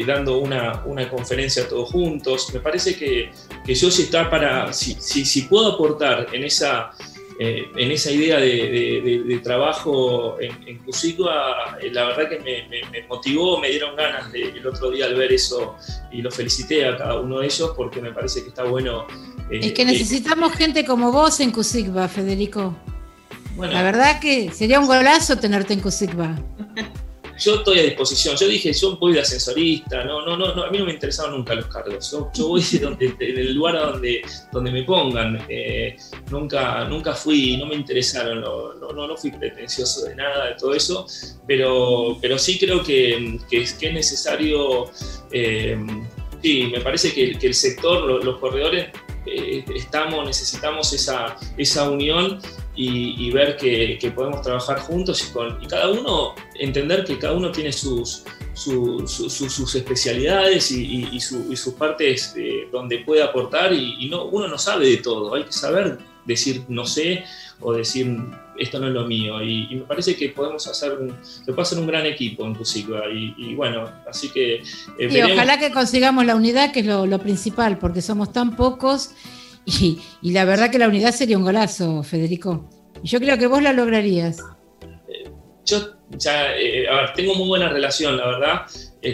dando 0.07 0.39
una, 0.39 0.83
una, 0.87 1.11
conferencia 1.11 1.69
todos 1.69 1.91
juntos. 1.91 2.49
Me 2.55 2.61
parece 2.61 2.97
que, 2.97 3.31
que 3.67 3.75
yo 3.75 3.91
si 3.91 4.03
está 4.03 4.31
para, 4.31 4.73
si, 4.73 4.95
si 4.95 5.43
puedo 5.43 5.73
aportar 5.75 6.29
en 6.33 6.45
esa 6.45 6.91
eh, 7.39 7.69
en 7.77 7.91
esa 7.91 8.13
idea 8.13 8.39
de, 8.39 9.41
trabajo 9.43 10.37
en, 10.41 10.53
en 10.69 10.81
eh, 10.87 11.91
la 11.91 12.05
verdad 12.05 12.29
que 12.29 12.39
me, 12.39 13.03
motivó, 13.09 13.59
me 13.59 13.71
dieron 13.71 13.97
ganas 13.97 14.33
el 14.33 14.65
otro 14.67 14.91
día 14.91 15.07
al 15.07 15.15
ver 15.17 15.33
eso 15.33 15.77
y 16.13 16.23
lo 16.23 16.31
felicité 16.31 16.87
a 16.87 16.97
cada 16.97 17.21
uno 17.21 17.41
de 17.41 17.47
ellos 17.47 17.73
porque 17.77 18.01
me 18.01 18.13
parece 18.13 18.43
que 18.43 18.51
está 18.51 18.65
bueno. 18.65 19.07
Eh, 19.51 19.61
es 19.63 19.73
que 19.73 19.85
necesitamos 19.85 20.53
gente 20.53 20.85
como 20.85 21.11
vos 21.11 21.41
en 21.41 21.51
Cusigba, 21.51 22.07
Federico. 22.09 22.77
la 23.59 23.83
verdad 23.83 24.21
que 24.21 24.51
sería 24.53 24.79
un 24.79 24.87
golazo 24.87 25.37
tenerte 25.37 25.75
en 25.75 25.81
Cusigba. 25.81 26.37
yo 27.39 27.57
estoy 27.57 27.79
a 27.79 27.83
disposición. 27.83 28.37
Yo 28.37 28.49
dije, 28.49 28.73
yo 28.73 28.97
voy 28.97 29.13
de 29.13 29.21
ascensorista, 29.21 30.05
no, 30.05 30.25
no, 30.25 30.37
no, 30.37 30.65
a 30.65 30.71
mí 30.71 30.79
no 30.79 30.85
me 30.85 30.93
interesaban 30.93 31.33
nunca 31.33 31.55
los 31.55 31.67
cargos. 31.67 32.11
Yo, 32.11 32.49
voy 32.49 32.63
donde, 32.81 33.15
en 33.19 33.39
el 33.39 33.55
lugar 33.55 33.75
donde, 33.75 34.23
donde 34.53 34.71
me 34.71 34.83
pongan. 34.85 35.45
Eh, 35.49 35.97
nunca, 36.31 36.85
nunca 36.85 37.15
fui, 37.15 37.57
no 37.57 37.67
me 37.67 37.75
interesaron, 37.75 38.41
no, 38.41 38.75
no, 38.75 39.17
fui 39.17 39.31
pretencioso 39.31 40.07
de 40.07 40.17
nada, 40.17 40.49
de 40.49 40.55
todo 40.55 40.75
eso, 40.75 41.07
pero, 41.47 42.19
pero 42.21 42.39
sí 42.39 42.59
creo 42.59 42.83
que, 42.83 43.39
que, 43.49 43.63
es, 43.63 43.75
que 43.75 43.89
es 43.89 43.95
necesario. 43.95 44.91
Eh, 45.33 45.77
sí, 46.43 46.69
me 46.73 46.81
parece 46.81 47.13
que, 47.13 47.39
que 47.39 47.47
el 47.49 47.55
sector, 47.55 48.25
los, 48.25 48.39
corredores, 48.39 48.89
eh, 49.27 49.65
estamos, 49.75 50.25
necesitamos 50.27 50.93
esa, 50.93 51.37
esa 51.57 51.89
unión 51.91 52.41
y, 52.77 53.31
ver 53.31 53.57
que, 53.57 54.13
podemos 54.15 54.43
trabajar 54.43 54.81
juntos 54.81 55.29
y, 55.29 55.33
con, 55.33 55.63
y 55.63 55.67
cada 55.67 55.91
uno, 55.91 56.35
entender 56.55 57.05
que 57.05 57.19
cada 57.19 57.35
uno 57.35 57.51
tiene 57.53 57.73
sus, 57.73 58.25
sus 58.55 59.75
especialidades 59.75 60.71
y, 60.71 61.21
sus 61.21 61.75
partes 61.75 62.35
donde 62.73 62.99
puede 62.99 63.23
aportar 63.23 63.73
y, 63.73 64.09
no, 64.09 64.25
uno 64.25 64.49
no 64.49 64.59
sabe 64.59 64.89
de 64.89 64.97
todo, 64.99 65.35
hay 65.35 65.45
que 65.45 65.53
saber 65.53 65.99
decir 66.25 66.65
no 66.69 66.87
sé 66.87 67.23
o 67.61 67.75
decir 67.75 68.19
esto 68.59 68.79
no 68.79 68.87
es 68.87 68.93
lo 68.95 69.07
mío 69.07 69.43
y, 69.43 69.69
me 69.75 69.83
parece 69.83 70.17
que 70.17 70.29
podemos 70.29 70.67
hacer 70.67 70.93
un, 70.93 71.15
se 71.23 71.45
puede 71.53 71.63
hacer 71.63 71.79
un 71.79 71.87
gran 71.87 72.07
equipo 72.07 72.45
en 72.47 72.55
Cusica 72.55 73.03
y, 73.13 73.55
bueno, 73.55 73.91
así 74.09 74.31
que... 74.31 74.63
Eh, 74.99 75.33
ojalá 75.33 75.59
que 75.59 75.73
consigamos 75.73 76.25
la 76.25 76.37
unidad 76.37 76.73
que 76.73 76.81
es 76.81 76.87
lo, 76.87 77.19
principal 77.19 77.79
porque 77.79 78.03
somos 78.03 78.33
tan 78.33 78.57
pocos 78.57 79.11
y, 80.23 80.31
la 80.33 80.45
verdad 80.45 80.71
que 80.71 80.79
la 80.79 80.89
unidad 80.89 81.13
sería 81.13 81.39
un 81.39 81.45
golazo, 81.45 82.03
Federico. 82.03 82.69
Y 83.03 83.09
yo 83.09 83.21
creo 83.21 83.39
que 83.39 83.47
vos 83.47 83.63
la 83.63 83.73
lograrías. 83.73 84.41
Eh, 85.09 85.31
yo 85.65 85.95
ya, 86.11 86.57
eh, 86.57 86.89
a 86.89 86.97
ver, 86.97 87.13
tengo 87.15 87.35
muy 87.35 87.49
buena 87.49 87.69
relación, 87.69 88.17
la 88.17 88.27
verdad, 88.27 88.67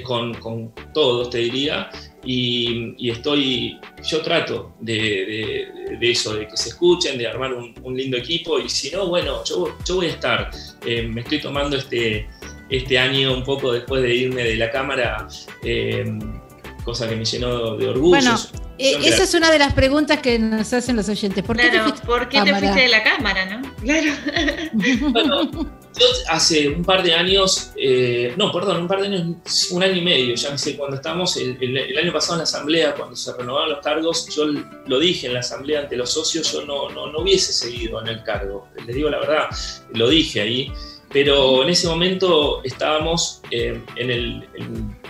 con, 0.05 0.35
con 0.35 0.73
todos, 0.93 1.31
te 1.31 1.39
diría, 1.39 1.91
y, 2.25 3.11
estoy, 3.11 3.79
yo 4.05 4.21
trato 4.21 4.75
de, 4.81 5.69
eso, 6.01 6.35
de 6.35 6.47
que 6.47 6.57
se 6.57 6.71
escuchen, 6.71 7.17
de 7.17 7.27
armar 7.27 7.55
un, 7.55 7.97
lindo 7.97 8.17
equipo 8.17 8.59
y 8.59 8.69
si 8.69 8.91
no, 8.91 9.07
bueno, 9.07 9.43
yo, 9.45 9.77
yo 9.87 9.97
voy 9.97 10.07
a 10.07 10.11
estar. 10.11 10.51
Eh, 10.85 11.03
me 11.03 11.23
estoy 11.23 11.41
tomando 11.41 11.77
este, 11.77 12.29
este 12.69 12.99
año 12.99 13.35
un 13.35 13.43
poco 13.43 13.73
después 13.73 14.03
de 14.03 14.15
irme 14.15 14.45
de 14.45 14.57
la 14.57 14.71
cámara, 14.71 15.27
eh, 15.65 16.05
cosa 16.85 17.09
que 17.09 17.17
me 17.17 17.25
llenó 17.25 17.77
de 17.77 17.89
orgullo. 17.89 18.11
Bueno, 18.11 18.37
eh, 18.81 18.99
esa 19.05 19.25
es 19.25 19.35
una 19.35 19.51
de 19.51 19.59
las 19.59 19.75
preguntas 19.75 20.21
que 20.21 20.39
nos 20.39 20.73
hacen 20.73 20.97
los 20.97 21.09
oyentes. 21.09 21.45
¿Por 21.45 21.57
qué, 21.57 21.69
te, 21.69 21.81
fuiste 21.81 22.07
¿por 22.07 22.29
qué 22.29 22.41
te 22.41 22.55
fuiste 22.55 22.81
de 22.81 22.89
la 22.89 23.03
cámara, 23.03 23.45
no? 23.45 23.75
Claro. 23.83 24.13
Bueno, 25.11 25.51
yo 25.99 26.07
hace 26.29 26.69
un 26.69 26.85
par 26.85 27.03
de 27.03 27.13
años, 27.15 27.73
eh, 27.77 28.33
no, 28.37 28.53
perdón, 28.53 28.83
un 28.83 28.89
par 28.89 29.01
de 29.01 29.09
años, 29.09 29.71
un 29.71 29.83
año 29.83 29.97
y 29.97 30.01
medio, 30.01 30.35
ya 30.35 30.51
no 30.51 30.59
sé, 30.59 30.77
cuando 30.77 30.97
estamos, 30.97 31.37
el, 31.37 31.99
año 31.99 32.13
pasado 32.13 32.35
en 32.35 32.39
la 32.39 32.45
asamblea, 32.45 32.95
cuando 32.95 33.17
se 33.17 33.33
renovaron 33.37 33.71
los 33.71 33.81
cargos, 33.81 34.35
yo 34.35 34.47
lo 34.87 34.99
dije 34.99 35.27
en 35.27 35.35
la 35.35 35.41
asamblea 35.41 35.81
ante 35.81 35.97
los 35.97 36.13
socios, 36.13 36.53
yo 36.53 36.65
no, 36.65 36.89
no, 36.91 37.19
hubiese 37.19 37.53
seguido 37.53 38.01
en 38.01 38.09
el 38.09 38.23
cargo, 38.23 38.69
les 38.87 38.95
digo 38.95 39.11
la 39.11 39.19
verdad, 39.19 39.49
lo 39.93 40.09
dije 40.09 40.41
ahí, 40.41 40.73
pero 41.13 41.63
en 41.63 41.71
ese 41.71 41.89
momento 41.89 42.63
estábamos 42.63 43.43
eh, 43.51 43.81
en 43.97 44.11
el 44.11 44.47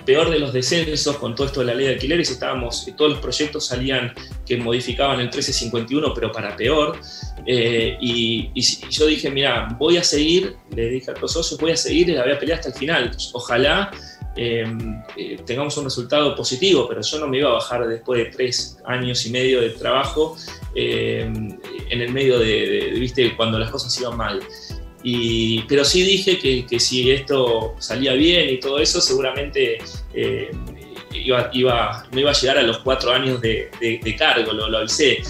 peor 0.07 0.31
de 0.31 0.39
los 0.39 0.53
descensos 0.53 1.17
con 1.19 1.35
todo 1.35 1.47
esto 1.47 1.61
de 1.61 1.67
la 1.67 1.75
ley 1.75 1.87
de 1.87 1.93
alquileres, 1.95 2.31
estábamos, 2.31 2.87
todos 2.97 3.13
los 3.13 3.21
proyectos 3.21 3.67
salían 3.67 4.13
que 4.47 4.57
modificaban 4.57 5.21
el 5.21 5.27
1351, 5.27 6.15
pero 6.15 6.33
para 6.33 6.57
peor. 6.57 6.99
Eh, 7.47 7.99
y, 8.01 8.51
yo 8.89 9.07
dije, 9.07 9.31
mira, 9.31 9.69
voy 9.79 9.99
a 9.99 10.05
seguir, 10.05 10.57
le 10.75 10.89
dije 10.89 11.11
a 11.11 11.15
los 11.21 11.33
socios, 11.33 11.61
voy 11.61 11.73
a 11.73 11.77
seguir 11.77 12.09
y 12.09 12.13
la 12.13 12.25
voy 12.25 12.33
a 12.33 12.39
pelear 12.39 12.59
hasta 12.59 12.71
el 12.71 12.75
final. 12.75 13.11
Ojalá 13.35 13.91
em, 14.37 15.03
eh, 15.19 15.39
tengamos 15.45 15.77
un 15.77 15.85
resultado 15.85 16.35
positivo, 16.35 16.87
pero 16.89 17.03
yo 17.03 17.19
no 17.19 17.29
me 17.29 17.39
iba 17.39 17.51
a 17.51 17.55
bajar 17.55 17.87
después 17.87 18.25
de 18.25 18.31
tres 18.31 18.79
años 18.87 19.27
y 19.27 19.31
medio 19.31 19.61
de 19.61 19.71
trabajo 19.71 20.37
em, 20.75 21.59
en 21.91 22.01
el 22.01 22.11
medio 22.11 22.39
de, 22.39 22.95
viste, 22.99 23.37
cuando 23.37 23.59
las 23.59 23.71
cosas 23.71 24.01
iban 24.01 24.17
mal 24.17 24.41
pero 25.69 25.85
sí 25.85 26.03
dije 26.03 26.39
que, 26.39 26.81
si 26.81 27.11
esto 27.11 27.75
salía 27.79 28.13
bien 28.15 28.51
y 28.51 28.61
todo 28.61 28.79
eso, 28.79 29.01
seguramente 29.01 29.79
eh, 30.15 30.51
iba, 31.13 31.51
no 32.11 32.21
iba 32.21 32.31
a 32.31 32.35
llegar 32.35 32.59
a 32.59 32.63
los 32.63 32.79
cuatro 32.79 33.13
años 33.13 33.41
de, 33.41 33.71
cargo, 34.19 34.53
lo, 34.53 34.69
lo 34.69 34.79
avisé. 34.79 35.23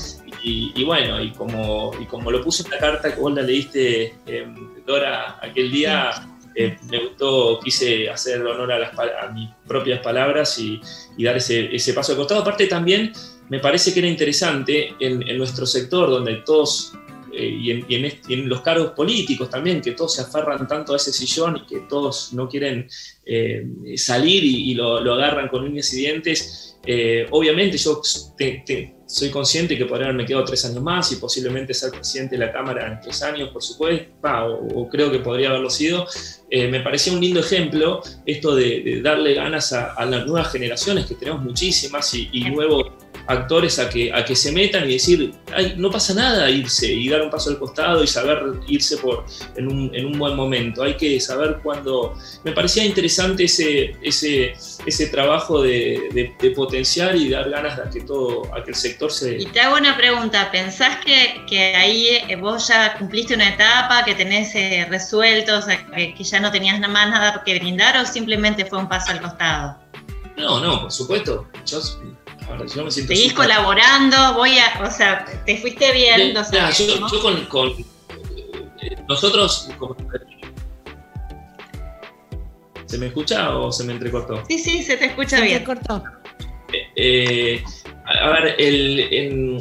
Y, 0.43 0.85
bueno, 0.85 1.23
y 1.23 1.33
como, 1.33 1.93
y 2.01 2.31
lo 2.31 2.43
puse 2.43 2.65
en 2.65 2.71
la 2.71 2.79
carta 2.79 3.15
que 3.15 3.21
vos 3.21 3.33
la 3.35 3.43
leíste, 3.43 4.15
eh, 4.27 4.47
Dora, 4.87 5.39
aquel 5.41 5.71
día, 5.71 6.11
eh, 6.55 6.77
me 6.91 6.99
gustó, 6.99 7.61
quise 7.63 8.09
hacer 8.09 8.45
honor 8.45 8.73
a, 8.73 8.79
las, 8.79 8.99
a 8.99 9.31
mis 9.33 9.51
propias 9.67 10.01
palabras 10.01 10.59
y, 10.59 10.81
dar 11.19 11.37
ese, 11.37 11.93
paso 11.95 12.13
de 12.13 12.19
costado. 12.19 12.41
Aparte 12.41 12.67
también 12.67 13.13
me 13.51 13.59
parece 13.59 13.93
que 13.93 14.01
era 14.01 14.09
interesante 14.09 14.95
en 14.99 15.37
nuestro 15.37 15.67
sector, 15.67 16.09
donde 16.09 16.37
todos 16.37 16.95
eh, 17.41 17.85
y, 17.89 18.35
en, 18.35 18.49
los 18.49 18.61
cargos 18.61 18.91
políticos 18.91 19.49
también, 19.49 19.81
que 19.81 19.93
todos 19.93 20.15
se 20.15 20.23
aferran 20.23 20.69
tanto 20.69 20.93
a 20.93 20.97
ese 20.97 21.13
sillón 21.13 21.57
y 21.57 21.67
que 21.67 21.81
todos 21.89 22.33
no 22.35 22.49
quieren 22.49 22.89
eh, 23.25 23.67
salir 23.97 24.45
y, 24.45 24.75
lo, 24.75 24.99
agarran 25.13 25.49
con 25.49 25.65
uñas 25.65 25.93
y 25.95 25.99
dientes. 25.99 26.77
Eh, 26.85 27.27
obviamente 27.31 27.79
yo 27.79 28.01
soy 29.07 29.31
consciente 29.31 29.77
que 29.77 29.87
podría 29.87 30.07
haberme 30.07 30.25
quedado 30.25 30.45
tres 30.45 30.65
años 30.65 30.83
más 30.83 31.13
y 31.13 31.17
posiblemente 31.17 31.75
ser 31.75 31.91
presidente 31.93 32.37
de 32.37 32.47
la 32.47 32.53
Cámara 32.53 32.87
en 32.93 33.01
tres 33.01 33.23
años, 33.23 33.51
por 33.51 33.63
supuesto, 33.63 34.09
o, 34.75 34.89
creo 34.89 35.11
que 35.11 35.19
podría 35.19 35.49
haberlo 35.49 35.71
sido. 35.71 36.07
me 36.51 36.81
parecía 36.81 37.13
un 37.13 37.21
lindo 37.21 37.41
ejemplo 37.41 38.03
esto 38.27 38.55
de, 38.55 39.01
darle 39.03 39.35
ganas 39.35 39.73
a, 39.73 40.05
las 40.05 40.27
nuevas 40.27 40.53
generaciones, 40.53 41.07
que 41.07 41.15
tenemos 41.15 41.43
muchísimas, 41.43 42.15
y, 42.15 42.29
y 42.33 42.51
nuevos 42.51 43.00
actores 43.27 43.79
a 43.79 43.89
que, 43.89 44.13
a 44.13 44.25
que 44.25 44.35
se 44.35 44.53
metan 44.53 44.89
y 44.89 44.95
decir, 44.95 45.35
no 45.77 45.91
pasa 45.91 46.15
nada 46.15 46.51
irse 46.51 46.93
y 46.93 47.09
dar 47.09 47.23
un 47.23 47.31
paso 47.31 47.51
al 47.51 47.59
costado 47.59 48.03
y 48.03 48.07
saber 48.07 48.43
irse 48.67 48.97
por, 48.97 49.25
en, 49.57 49.69
un, 49.69 49.95
en 49.95 50.07
un 50.07 50.19
buen 50.19 50.37
momento. 50.37 50.83
Hay 50.83 50.97
que 50.97 51.21
saber 51.21 51.59
cuándo... 51.63 52.15
Me 52.45 52.53
parecía 52.53 52.85
interesante 52.85 53.45
ese, 53.45 53.97
ese, 54.03 54.55
ese 54.87 55.07
trabajo 55.07 55.63
de, 55.63 56.35
de, 56.41 56.51
potenciar 56.51 57.15
y 57.15 57.31
dar 57.31 57.49
ganas 57.49 57.77
de 57.77 58.01
que 58.01 58.05
todo, 58.05 58.53
a 58.55 58.63
que 58.65 58.71
el 58.71 58.77
sector 58.77 59.11
se... 59.11 59.39
Y 59.39 59.47
te 59.47 59.61
hago 59.61 59.77
una 59.77 59.97
pregunta, 59.97 60.51
¿pensás 60.51 60.99
que, 61.05 61.43
que 61.49 61.77
ahí 61.77 62.09
eh, 62.29 62.37
vos 62.37 62.69
ya 62.69 62.97
cumpliste 62.99 63.35
una 63.35 63.51
etapa, 63.51 64.05
que 64.05 64.15
tenés 64.15 64.55
eh, 64.55 64.87
resuelto, 64.91 65.59
o 65.59 65.63
sea, 65.63 65.87
que, 65.87 66.15
que 66.15 66.25
ya 66.25 66.41
no 66.41 66.51
tenías 66.51 66.81
nada 66.81 66.93
más 66.93 67.11
nada 67.11 67.43
que 67.45 67.59
brindar 67.59 67.97
o 67.99 68.07
simplemente 68.07 68.65
fue 68.65 68.79
un 68.79 68.89
paso 68.89 69.13
al 69.13 69.21
costado? 69.21 69.79
No, 70.37 70.61
no, 70.61 70.83
por 70.83 70.93
supuesto. 70.93 71.47
Yo 71.67 71.81
Seguís 72.91 73.33
colaborando, 73.33 74.35
voy 74.35 74.59
a, 74.59 74.83
o 74.83 74.91
sea, 74.91 75.25
te 75.45 75.57
fuiste 75.57 75.93
bien. 75.93 76.35
yo, 76.35 77.49
con, 77.49 77.71
eh, 78.81 78.97
nosotros, 79.09 79.69
¿se 82.87 82.99
me 82.99 83.07
escucha 83.07 83.57
o 83.57 83.73
se 83.73 83.85
me 83.85 83.93
entrecortó? 83.93 84.43
Sí, 84.49 84.59
sí, 84.59 84.83
se 84.83 84.97
te 84.97 85.07
escucha 85.07 85.41
bien. 85.41 85.59
Se 85.59 85.65
cortó. 85.65 86.03
Eh, 86.73 86.87
eh, 86.97 87.65
a 88.05 88.31
ver, 88.31 88.57
el, 88.59 89.59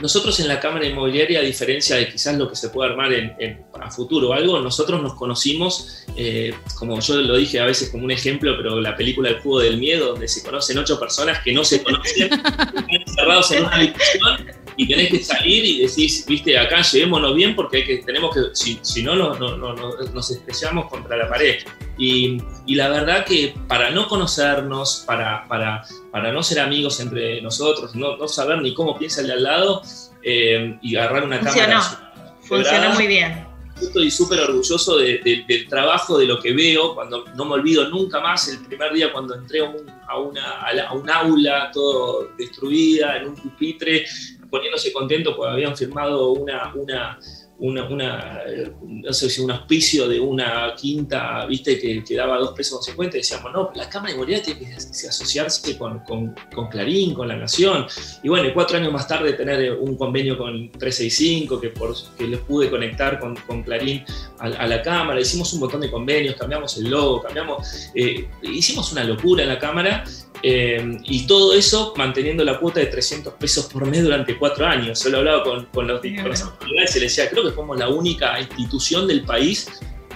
nosotros 0.00 0.38
en 0.40 0.48
la 0.48 0.60
Cámara 0.60 0.86
Inmobiliaria, 0.86 1.40
a 1.40 1.42
diferencia 1.42 1.96
de 1.96 2.08
quizás 2.08 2.36
lo 2.36 2.48
que 2.48 2.56
se 2.56 2.68
puede 2.68 2.90
armar 2.90 3.12
en, 3.12 3.64
a 3.80 3.90
futuro 3.90 4.30
o 4.30 4.32
algo, 4.32 4.60
nosotros 4.60 5.02
nos 5.02 5.14
conocimos, 5.14 6.04
eh, 6.16 6.52
como 6.76 7.00
yo 7.00 7.16
lo 7.16 7.36
dije 7.36 7.60
a 7.60 7.64
veces 7.64 7.90
como 7.90 8.04
un 8.04 8.10
ejemplo, 8.10 8.56
pero 8.56 8.80
la 8.80 8.96
película 8.96 9.30
El 9.30 9.40
Juego 9.40 9.60
del 9.60 9.78
Miedo, 9.78 10.08
donde 10.08 10.28
se 10.28 10.42
conocen 10.42 10.78
ocho 10.78 10.98
personas 10.98 11.42
que 11.42 11.52
no 11.52 11.64
se 11.64 11.82
conocen, 11.82 12.32
están 12.32 12.90
encerrados 12.90 13.50
en 13.52 13.64
una 13.64 13.76
habitación 13.76 14.57
y 14.78 14.86
tenés 14.86 15.10
que 15.10 15.24
salir 15.24 15.64
y 15.64 15.80
decís, 15.80 16.24
viste, 16.24 16.56
acá 16.56 16.82
llevémonos 16.82 17.34
bien 17.34 17.56
porque 17.56 17.82
que, 17.84 17.96
tenemos 17.98 18.32
que, 18.32 18.42
si, 18.52 19.02
no, 19.02 19.16
no, 19.16 19.34
no, 19.34 19.74
nos 19.74 20.30
estrellamos 20.30 20.88
contra 20.88 21.16
la 21.16 21.28
pared. 21.28 21.56
Y, 21.98 22.40
y, 22.64 22.76
la 22.76 22.88
verdad 22.88 23.24
que 23.24 23.56
para 23.66 23.90
no 23.90 24.06
conocernos, 24.06 25.02
para, 25.04 25.48
para, 25.48 25.84
para 26.12 26.30
no 26.30 26.44
ser 26.44 26.60
amigos 26.60 27.00
entre 27.00 27.42
nosotros, 27.42 27.96
no, 27.96 28.16
no 28.16 28.28
saber 28.28 28.62
ni 28.62 28.72
cómo 28.72 28.96
piensa 28.96 29.20
el 29.20 29.26
de 29.26 29.32
al 29.32 29.42
lado 29.42 29.82
eh, 30.22 30.78
y 30.80 30.94
agarrar 30.94 31.24
una 31.24 31.40
Funcionó. 31.40 31.80
cámara. 31.80 32.12
Funcionó 32.40 32.94
muy 32.94 33.08
bien. 33.08 33.48
Estoy 33.82 34.12
súper 34.12 34.40
orgulloso 34.40 34.96
del 34.98 35.66
trabajo, 35.68 36.18
de 36.18 36.26
lo 36.26 36.38
que 36.38 36.52
veo, 36.52 36.94
cuando 36.94 37.24
no 37.34 37.44
me 37.44 37.54
olvido 37.54 37.88
nunca 37.88 38.20
más 38.20 38.46
el 38.48 38.58
primer 38.60 38.92
día 38.92 39.12
cuando 39.12 39.34
entré 39.34 39.60
a, 39.60 40.18
una, 40.18 40.62
a, 40.62 40.92
un 40.94 41.10
aula 41.10 41.70
todo 41.72 42.28
destruida, 42.36 43.16
en 43.18 43.28
un 43.28 43.34
pupitre, 43.36 44.04
poniéndose 44.50 44.92
contento 44.92 45.36
porque 45.36 45.52
habían 45.52 45.76
firmado 45.76 46.32
una, 46.32 46.72
una, 46.74 47.18
una, 47.58 48.40
no 48.82 49.12
sé 49.12 49.28
si 49.28 49.40
un 49.40 49.50
auspicio 49.50 50.08
de 50.08 50.20
una 50.20 50.74
quinta, 50.76 51.44
viste, 51.46 51.78
que, 51.78 52.14
daba 52.14 52.38
dos 52.38 52.52
pesos 52.52 52.78
con 52.78 52.84
50, 52.84 53.16
y 53.16 53.20
decíamos, 53.20 53.52
no, 53.52 53.70
la 53.74 53.88
Cámara 53.88 54.12
de 54.12 54.18
Movilidad 54.18 54.42
tiene 54.42 54.60
que 54.60 54.74
asociarse 54.74 55.76
con, 55.76 56.00
con, 56.00 56.34
Clarín, 56.70 57.14
con 57.14 57.26
La 57.26 57.36
Nación. 57.36 57.86
Y 58.22 58.28
bueno, 58.28 58.48
cuatro 58.54 58.76
años 58.76 58.92
más 58.92 59.08
tarde 59.08 59.32
tener 59.32 59.72
un 59.72 59.96
convenio 59.96 60.38
con 60.38 60.70
365, 60.70 61.60
que, 61.60 61.70
por, 61.70 61.94
que 62.16 62.28
les 62.28 62.40
pude 62.40 62.70
conectar 62.70 63.18
con, 63.18 63.34
con 63.34 63.62
Clarín 63.62 64.04
a, 64.38 64.66
la 64.66 64.80
Cámara, 64.80 65.20
hicimos 65.20 65.52
un 65.54 65.60
montón 65.60 65.80
de 65.80 65.90
convenios, 65.90 66.36
cambiamos 66.36 66.76
el 66.78 66.88
logo, 66.88 67.22
cambiamos, 67.22 67.90
eh, 67.94 68.28
hicimos 68.42 68.92
una 68.92 69.02
locura 69.02 69.42
en 69.42 69.48
la 69.48 69.58
Cámara 69.58 70.04
eh, 70.42 70.98
y 71.04 71.26
todo 71.26 71.54
eso 71.54 71.94
manteniendo 71.96 72.44
la 72.44 72.58
cuota 72.58 72.80
de 72.80 72.86
300 72.86 73.34
pesos 73.34 73.66
por 73.66 73.86
mes 73.86 74.02
durante 74.02 74.36
cuatro 74.38 74.66
años. 74.66 75.02
Yo 75.02 75.10
lo 75.10 75.18
hablaba 75.18 75.42
con, 75.42 75.66
con 75.66 75.86
los, 75.86 76.00
con 76.00 76.28
las 76.28 76.42
autoridades 76.42 76.96
y 76.96 77.00
les 77.00 77.16
decía, 77.16 77.30
creo 77.30 77.44
que 77.44 77.54
somos 77.54 77.78
la 77.78 77.88
única 77.88 78.38
institución 78.40 79.06
del 79.06 79.22
país 79.22 79.68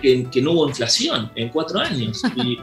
que, 0.03 0.43
no 0.43 0.53
hubo 0.53 0.69
inflación 0.69 1.31
en 1.37 1.49
cuatro 1.49 1.81
años. 1.81 2.23
Y, 2.35 2.59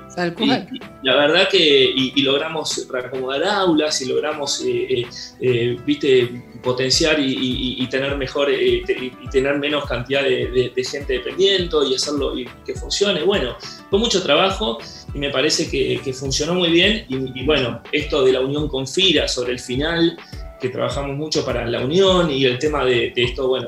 la 1.04 1.16
verdad 1.16 1.48
que 1.50 1.58
y, 1.96 2.22
logramos 2.22 2.86
reacomodar 2.90 3.44
aulas 3.44 4.02
y 4.02 4.06
logramos, 4.10 4.62
eh, 4.66 5.06
eh, 5.40 5.78
viste, 5.86 6.44
potenciar 6.62 7.18
y, 7.20 7.88
tener 7.88 8.18
mejor 8.18 8.52
y 8.52 8.84
tener 9.32 9.58
menos 9.58 9.86
cantidad 9.86 10.24
de, 10.24 10.72
gente 10.90 11.14
dependiendo 11.14 11.84
y 11.90 11.96
hacerlo 11.96 12.38
y 12.38 12.48
que 12.66 12.74
funcione. 12.76 13.24
Bueno, 13.24 13.56
fue 13.90 14.00
mucho 14.00 14.22
trabajo 14.22 14.80
y 15.14 15.20
me 15.20 15.30
parece 15.30 15.70
que, 15.70 16.14
funcionó 16.14 16.56
muy 16.56 16.70
bien. 16.70 17.06
Y, 17.10 17.46
bueno, 17.46 17.82
esto 17.92 18.24
de 18.24 18.34
la 18.34 18.42
unión 18.42 18.68
con 18.68 18.88
FIRA 18.88 19.28
sobre 19.28 19.54
el 19.54 19.60
final, 19.60 20.18
que 20.60 20.70
trabajamos 20.70 21.16
mucho 21.16 21.46
para 21.46 21.66
la 21.66 21.82
unión 21.82 22.30
y 22.30 22.46
el 22.46 22.60
tema 22.60 22.86
de, 22.86 23.14
esto, 23.16 23.48
bueno, 23.48 23.68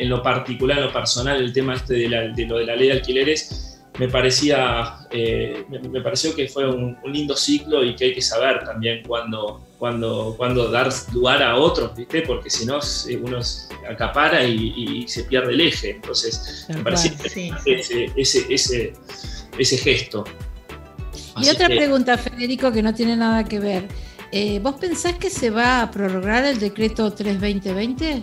en 0.00 0.08
lo 0.08 0.22
particular, 0.22 0.78
en 0.78 0.84
lo 0.84 0.92
personal, 0.92 1.38
el 1.40 1.52
tema 1.52 1.74
este 1.74 1.94
de, 1.94 2.08
lo 2.46 2.58
de 2.58 2.64
la 2.64 2.74
ley 2.74 2.88
de 2.88 2.94
alquileres, 2.94 3.78
me 3.98 4.08
parecía, 4.08 4.96
eh, 5.10 5.64
me, 5.68 6.00
pareció 6.00 6.34
que 6.34 6.48
fue 6.48 6.66
un, 6.66 6.96
lindo 7.04 7.36
ciclo 7.36 7.84
y 7.84 7.94
que 7.94 8.06
hay 8.06 8.14
que 8.14 8.22
saber 8.22 8.64
también 8.64 9.02
cuándo, 9.06 9.66
cuando, 9.78 10.34
cuando 10.38 10.70
dar 10.70 10.88
lugar 11.12 11.42
a 11.42 11.56
otros, 11.56 11.94
¿viste? 11.94 12.22
Porque 12.22 12.48
si 12.48 12.64
no, 12.64 12.80
uno 13.22 13.40
acapara 13.90 14.42
y, 14.42 15.06
se 15.06 15.24
pierde 15.24 15.52
el 15.52 15.60
eje. 15.60 15.90
Entonces, 15.90 16.66
me 16.70 16.82
parecía 16.82 17.12
ese, 17.66 18.46
ese, 18.48 18.92
ese 19.58 19.78
gesto. 19.78 20.24
Y 21.42 21.48
otra 21.50 21.66
pregunta, 21.66 22.16
Federico, 22.16 22.72
que 22.72 22.82
no 22.82 22.94
tiene 22.94 23.16
nada 23.16 23.44
que 23.44 23.58
ver. 23.58 23.88
Eh, 24.32 24.60
¿Vos 24.60 24.76
pensás 24.76 25.14
que 25.16 25.28
se 25.28 25.50
va 25.50 25.82
a 25.82 25.90
prorrogar 25.90 26.44
el 26.44 26.58
decreto 26.58 27.12
32020? 27.12 28.22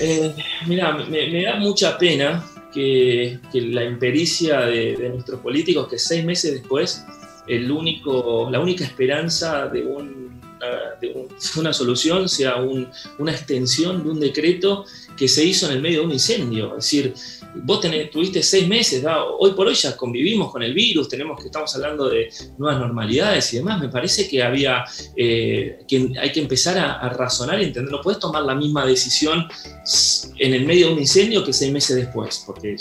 Eh, 0.00 0.34
mira, 0.66 0.92
me, 0.92 1.42
da 1.42 1.56
mucha 1.56 1.98
pena 1.98 2.44
que, 2.72 3.38
la 3.52 3.84
impericia 3.84 4.60
de, 4.60 5.10
nuestros 5.12 5.40
políticos, 5.40 5.88
que 5.88 5.98
seis 5.98 6.24
meses 6.24 6.52
después, 6.52 7.04
el 7.46 7.70
único, 7.70 8.48
la 8.50 8.60
única 8.60 8.84
esperanza 8.84 9.66
de, 9.66 9.82
una 11.56 11.72
solución 11.72 12.28
sea 12.28 12.56
una 12.56 13.32
extensión 13.32 14.04
de 14.04 14.10
un 14.10 14.20
decreto 14.20 14.84
que 15.16 15.28
se 15.28 15.44
hizo 15.44 15.66
en 15.66 15.72
el 15.72 15.82
medio 15.82 16.00
de 16.00 16.06
un 16.06 16.12
incendio. 16.12 16.76
Es 16.78 16.84
decir, 16.84 17.14
vos 17.62 17.80
tuviste 18.10 18.42
seis 18.42 18.66
meses, 18.68 19.04
hoy 19.38 19.52
por 19.52 19.66
hoy 19.66 19.74
ya 19.74 19.96
convivimos 19.96 20.50
con 20.50 20.62
el 20.62 20.74
virus, 20.74 21.08
tenemos 21.08 21.40
que 21.40 21.46
estamos 21.46 21.74
hablando 21.74 22.08
de 22.08 22.28
nuevas 22.56 22.80
normalidades 22.80 23.52
y 23.52 23.58
demás. 23.58 23.80
Me 23.80 23.88
parece 23.88 24.28
que 24.28 24.42
había 24.42 24.84
eh, 25.16 25.80
que 25.86 26.12
hay 26.20 26.32
que 26.32 26.40
empezar 26.40 26.78
a, 26.78 27.08
razonar 27.08 27.60
y 27.60 27.64
entender. 27.64 27.90
No 27.90 28.00
puedes 28.00 28.20
tomar 28.20 28.42
la 28.42 28.54
misma 28.54 28.84
decisión 28.84 29.46
en 30.38 30.54
el 30.54 30.64
medio 30.64 30.88
de 30.88 30.92
un 30.94 30.98
incendio 30.98 31.44
que 31.44 31.52
seis 31.52 31.72
meses 31.72 31.96
después, 31.96 32.42
porque 32.46 32.76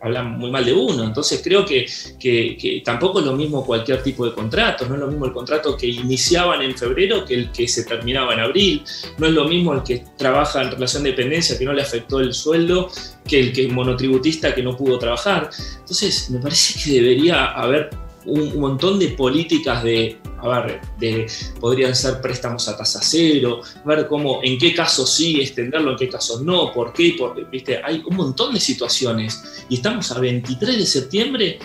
hablan 0.00 0.38
muy 0.38 0.50
mal 0.50 0.64
de 0.64 0.72
uno. 0.72 1.04
Entonces 1.04 1.40
creo 1.42 1.64
que, 1.64 1.86
que, 2.18 2.82
tampoco 2.84 3.20
es 3.20 3.26
lo 3.26 3.34
mismo 3.34 3.64
cualquier 3.64 4.02
tipo 4.02 4.24
de 4.24 4.32
contrato, 4.32 4.86
no 4.86 4.94
es 4.94 5.00
lo 5.00 5.06
mismo 5.06 5.26
el 5.26 5.32
contrato 5.32 5.76
que 5.76 5.86
iniciaban 5.86 6.62
en 6.62 6.76
febrero 6.76 7.24
que 7.24 7.34
el 7.34 7.52
que 7.52 7.68
se 7.68 7.84
terminaba 7.84 8.34
en 8.34 8.40
abril, 8.40 8.82
no 9.18 9.26
es 9.26 9.32
lo 9.32 9.44
mismo 9.46 9.74
el 9.74 9.82
que 9.82 10.04
trabaja 10.16 10.62
en 10.62 10.72
relación 10.72 11.02
de 11.02 11.10
dependencia 11.10 11.58
que 11.58 11.64
no 11.64 11.72
le 11.72 11.82
afectó 11.82 12.20
el 12.20 12.32
sueldo 12.32 12.90
que 13.26 13.40
el 13.40 13.52
que 13.52 13.66
es 13.66 13.72
monotributista 13.72 14.54
que 14.54 14.62
no 14.62 14.76
pudo 14.76 14.98
trabajar. 14.98 15.50
Entonces 15.78 16.30
me 16.30 16.40
parece 16.40 16.80
que 16.82 17.00
debería 17.00 17.46
haber 17.52 17.90
un 18.26 18.58
montón 18.60 18.98
de 18.98 19.08
políticas 19.08 19.82
de 19.82 20.18
a 20.42 20.60
ver, 20.60 20.80
de, 20.98 21.26
podrían 21.60 21.94
ser 21.94 22.20
préstamos 22.20 22.68
a 22.68 22.76
tasa 22.76 23.00
cero, 23.02 23.60
ver 23.84 24.06
cómo, 24.06 24.40
en 24.42 24.58
qué 24.58 24.74
casos 24.74 25.14
sí 25.14 25.40
extenderlo, 25.40 25.92
en 25.92 25.96
qué 25.96 26.08
casos 26.08 26.42
no, 26.42 26.72
por 26.72 26.92
qué, 26.92 27.16
¿viste? 27.50 27.80
hay 27.82 28.02
un 28.06 28.16
montón 28.16 28.54
de 28.54 28.60
situaciones. 28.60 29.64
Y 29.68 29.76
estamos 29.76 30.10
a 30.12 30.18
23 30.18 30.78
de 30.78 30.86
septiembre 30.86 31.58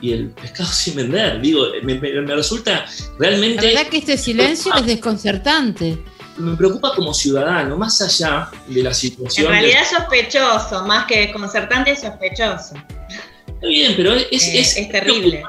y 0.00 0.12
el 0.12 0.30
pescado 0.30 0.68
sin 0.72 0.96
vender. 0.96 1.40
Digo, 1.40 1.66
me, 1.82 1.98
resulta 2.34 2.84
realmente... 3.18 3.62
La 3.62 3.80
verdad 3.80 3.90
que 3.90 3.98
este 3.98 4.18
silencio 4.18 4.72
es 4.74 4.86
desconcertante. 4.86 5.98
Me 6.36 6.56
preocupa 6.56 6.94
como 6.94 7.12
ciudadano, 7.12 7.76
más 7.76 8.00
allá 8.00 8.50
de 8.66 8.82
la 8.82 8.94
situación. 8.94 9.46
En 9.46 9.52
realidad 9.52 9.82
es 9.82 9.88
sospechoso, 9.88 10.86
más 10.86 11.04
que 11.06 11.26
desconcertante, 11.26 11.90
es 11.90 12.00
sospechoso. 12.00 12.74
Está 13.60 13.68
bien, 13.68 13.92
pero 13.94 14.14
es, 14.14 14.48
eh, 14.48 14.60
es, 14.60 14.88
terrible. 14.88 15.44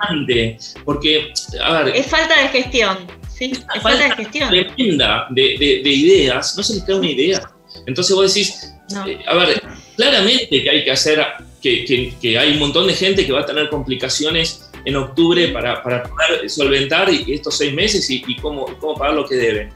Porque, 0.84 1.32
a 1.63 1.84
ver. 1.84 1.95
Es 1.95 2.08
falta 2.08 2.41
de 2.41 2.50
gestión. 2.50 2.97
Sí, 3.34 3.54
es 3.74 3.82
falta, 3.82 4.04
de 4.04 4.15
gestión. 4.17 4.50
Tremenda 4.50 5.28
de, 5.30 5.82
de, 5.82 5.89
ideas, 5.89 6.58
no 6.58 6.62
se 6.62 6.74
les 6.74 6.84
queda 6.84 6.97
una 6.97 7.10
idea. 7.10 7.52
Entonces 7.88 8.13
vos 8.13 8.34
decís, 8.34 8.74
eh, 9.08 9.17
a 9.26 9.36
ver, 9.36 9.63
claramente 9.95 10.62
que 10.62 10.69
hay 10.69 10.84
que 10.84 10.91
hacer, 10.91 11.26
que, 11.62 11.86
que, 11.86 12.13
que, 12.21 12.38
hay 12.38 12.52
un 12.52 12.60
montón 12.60 12.86
de 12.88 12.95
gente 12.95 13.26
que 13.26 13.32
va 13.32 13.39
a 13.39 13.45
tener 13.45 13.69
complicaciones 13.69 14.69
en 14.84 14.97
octubre 14.97 15.47
para, 15.47 15.82
para 15.82 16.04
poder 16.04 16.50
solventar 16.50 17.10
estos 17.10 17.58
seis 17.58 17.74
meses 17.74 18.10
y, 18.10 18.21
y 18.28 18.36
cómo, 18.36 18.65
cómo 18.82 18.95
pagar 18.95 19.13
lo 19.13 19.26
que 19.26 19.36
deben. 19.36 19.69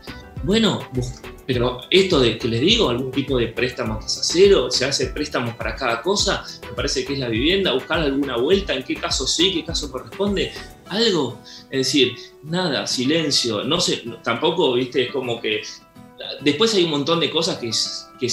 Bueno, 0.43 0.85
pero 1.45 1.81
esto 1.89 2.19
de 2.19 2.37
que 2.37 2.47
les 2.47 2.61
digo, 2.61 2.89
algún 2.89 3.11
tipo 3.11 3.37
de 3.37 3.47
préstamo 3.47 3.99
tasa 3.99 4.21
cero, 4.23 4.71
se 4.71 4.85
hace 4.85 5.07
préstamos 5.07 5.55
para 5.55 5.75
cada 5.75 6.01
cosa, 6.01 6.43
me 6.67 6.73
parece 6.75 7.05
que 7.05 7.13
es 7.13 7.19
la 7.19 7.29
vivienda, 7.29 7.73
buscar 7.73 7.99
alguna 7.99 8.37
vuelta, 8.37 8.73
en 8.73 8.83
qué 8.83 8.95
caso 8.95 9.27
sí, 9.27 9.53
qué 9.53 9.63
caso 9.63 9.91
corresponde, 9.91 10.51
algo. 10.87 11.39
Es 11.69 11.87
decir, 11.87 12.15
nada, 12.43 12.87
silencio, 12.87 13.63
no 13.63 13.79
sé, 13.79 14.03
tampoco, 14.23 14.73
viste, 14.73 15.03
es 15.03 15.11
como 15.11 15.39
que 15.39 15.61
Después 16.41 16.73
hay 16.73 16.83
un 16.85 16.91
montón 16.91 17.19
de 17.19 17.29
cosas 17.29 17.57
que, 17.57 17.71
que 18.19 18.31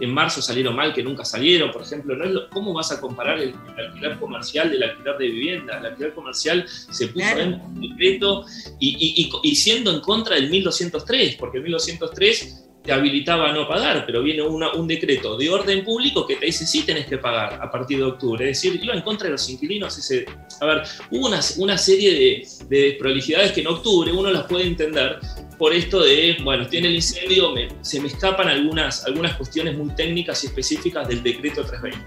en 0.00 0.10
marzo 0.12 0.42
salieron 0.42 0.76
mal, 0.76 0.92
que 0.92 1.02
nunca 1.02 1.24
salieron. 1.24 1.70
Por 1.70 1.82
ejemplo, 1.82 2.14
¿no 2.14 2.48
¿cómo 2.50 2.74
vas 2.74 2.92
a 2.92 3.00
comparar 3.00 3.38
el, 3.38 3.54
alquiler 3.78 4.18
comercial 4.18 4.70
del 4.70 4.82
alquiler 4.82 5.16
de 5.16 5.26
vivienda? 5.26 5.78
El 5.78 5.86
alquiler 5.86 6.14
comercial 6.14 6.66
se 6.68 7.08
puso 7.08 7.38
en 7.38 7.80
decreto 7.80 8.44
y, 8.78 9.30
y, 9.42 9.56
siendo 9.56 9.90
en 9.92 10.00
contra 10.00 10.34
del 10.34 10.50
1203, 10.50 11.36
porque 11.36 11.58
el 11.58 11.64
1203 11.64 12.68
te 12.82 12.92
habilitaba 12.92 13.50
a 13.50 13.52
no 13.52 13.68
pagar, 13.68 14.04
pero 14.04 14.22
viene 14.22 14.42
un 14.42 14.88
decreto 14.88 15.36
de 15.36 15.48
orden 15.48 15.84
público 15.84 16.26
que 16.26 16.36
te 16.36 16.46
dice 16.46 16.66
sí 16.66 16.82
tenés 16.84 17.06
que 17.06 17.18
pagar 17.18 17.60
a 17.62 17.70
partir 17.70 17.98
de 17.98 18.04
octubre. 18.04 18.50
Es 18.50 18.60
decir, 18.60 18.82
iba 18.82 18.94
en 18.94 19.02
contra 19.02 19.26
de 19.26 19.32
los 19.32 19.48
inquilinos. 19.48 19.96
Ese, 19.96 20.26
a 20.60 20.66
ver, 20.66 20.82
hubo 21.10 21.28
una, 21.28 21.40
una 21.58 21.78
serie 21.78 22.12
de, 22.12 22.48
de 22.68 22.96
prolijidades 22.98 23.52
que 23.52 23.60
en 23.60 23.68
octubre 23.68 24.12
uno 24.12 24.30
las 24.30 24.44
puede 24.44 24.66
entender 24.66 25.18
por 25.58 25.72
esto 25.72 26.02
de, 26.02 26.38
bueno, 26.42 26.66
tiene 26.66 26.88
el 26.88 26.96
incendio, 26.96 27.54
se 27.82 28.00
me 28.00 28.08
escapan 28.08 28.48
algunas, 28.48 29.04
algunas 29.06 29.36
cuestiones 29.36 29.76
muy 29.76 29.94
técnicas 29.94 30.42
y 30.42 30.48
específicas 30.48 31.06
del 31.06 31.22
decreto 31.22 31.64
320. 31.64 31.98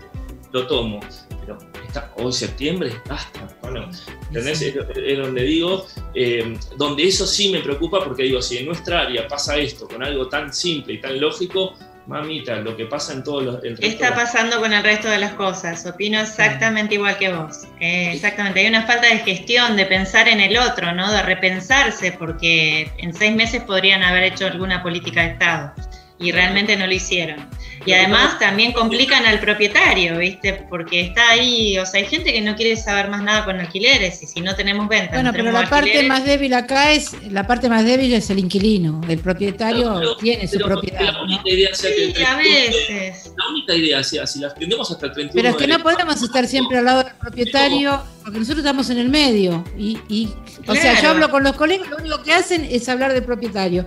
Lo 0.52 0.68
tomo, 0.68 1.00
pero 1.46 1.58
está, 1.86 2.12
hoy 2.18 2.34
septiembre, 2.34 2.92
basta. 3.08 3.48
Bueno, 3.62 3.90
¿entendés? 4.28 4.62
Es, 4.62 5.18
donde 5.18 5.44
digo, 5.44 5.88
eh, 6.14 6.58
donde 6.78 7.08
eso 7.08 7.26
sí 7.26 7.52
me 7.52 7.60
preocupa 7.60 8.04
porque 8.04 8.24
digo, 8.24 8.42
si 8.42 8.58
en 8.58 8.66
nuestra 8.66 9.02
área 9.02 9.28
pasa 9.28 9.58
esto 9.58 9.88
con 9.88 10.04
algo 10.04 10.28
tan 10.28 10.54
simple 10.54 10.94
y 10.94 11.02
tan 11.02 11.20
lógico, 11.20 11.76
mamita, 12.08 12.56
lo 12.58 12.76
que 12.78 12.86
pasa 12.86 13.14
en 13.14 13.24
todos 13.24 13.44
los... 13.44 13.62
¿Qué 13.80 13.88
está 13.88 14.14
pasando 14.14 14.60
con 14.60 14.74
el 14.74 14.84
resto 14.84 15.10
de 15.10 15.18
las 15.18 15.34
cosas? 15.34 15.86
Opino 15.86 16.20
exactamente 16.20 16.96
igual 16.96 17.18
que 17.18 17.34
vos. 17.34 17.64
Eh, 17.80 18.12
exactamente, 18.14 18.60
hay 18.60 18.68
una 18.68 18.86
falta 18.86 19.08
de 19.08 19.20
gestión, 19.20 19.76
de 19.76 19.86
pensar 19.86 20.28
en 20.28 20.40
el 20.40 20.58
otro, 20.58 20.94
¿no? 20.94 21.12
De 21.12 21.22
repensarse, 21.24 22.12
porque 22.12 22.92
en 22.98 23.14
seis 23.14 23.36
meses 23.36 23.64
podrían 23.64 24.04
haber 24.04 24.24
hecho 24.24 24.46
alguna 24.46 24.84
política 24.84 25.22
de 25.22 25.30
Estado 25.30 25.74
y 26.20 26.32
realmente 26.32 26.76
no 26.78 26.88
lo 26.88 26.94
hicieron. 26.94 27.50
Y 27.86 27.94
además 27.94 28.40
también 28.40 28.74
complican 28.74 29.26
al 29.26 29.40
propietario, 29.40 30.18
¿viste? 30.18 30.66
Porque 30.70 31.02
está 31.02 31.30
ahí, 31.30 31.78
o 31.78 31.86
sea, 31.86 32.02
hay 32.02 32.08
gente 32.08 32.34
que 32.34 32.42
no 32.42 32.56
quiere 32.56 32.76
saber 32.76 33.10
más 33.10 33.22
nada 33.22 33.46
con 33.46 33.60
alquileres 33.60 34.22
y 34.24 34.28
si 34.28 34.42
no 34.42 34.56
tenemos 34.56 34.88
ventas. 34.88 35.14
Bueno, 35.14 35.32
pero 35.32 35.52
la 35.52 35.70
parte 35.70 36.04
más 36.04 36.26
débil 36.26 36.54
acá 36.54 36.92
es, 36.92 37.12
la 37.30 37.46
parte 37.46 37.70
más 37.70 37.86
débil 37.86 38.14
es 38.14 38.30
el 38.30 38.40
inquilino, 38.40 39.02
el 39.08 39.20
propietario 39.20 40.16
tiene 40.18 40.48
su 40.48 40.58
propiedad. 40.60 41.14
La 41.14 41.22
única 41.22 41.50
idea 41.50 41.74
sea 41.74 41.92
que 41.92 42.26
a 42.26 42.38
veces. 42.38 43.32
La 43.38 43.50
única 43.50 43.76
idea 43.76 44.04
sea, 44.04 44.26
si 44.26 44.40
las 44.40 44.56
tendemos 44.56 44.90
hasta 44.90 45.08
el 45.08 45.12
31 45.14 45.42
Pero 45.42 45.50
es 45.50 45.56
que 45.56 45.68
no 45.68 45.84
podemos 45.84 46.22
estar 46.22 46.48
siempre 46.48 46.80
al 46.80 46.86
lado 46.86 47.04
del 47.04 47.14
propietario, 47.14 48.02
porque 48.24 48.40
nosotros 48.40 48.66
estamos 48.66 48.90
en 48.90 48.98
el 48.98 49.10
medio. 49.10 49.64
Y, 49.78 50.00
y 50.10 50.34
o 50.68 50.74
sea, 50.74 51.00
yo 51.02 51.10
hablo 51.10 51.30
con 51.30 51.44
los 51.44 51.54
colegas, 51.54 51.88
lo 51.90 51.98
único 51.98 52.24
que 52.24 52.34
hacen 52.34 52.66
es 52.70 52.90
hablar 52.90 53.14
del 53.14 53.24
propietario. 53.24 53.86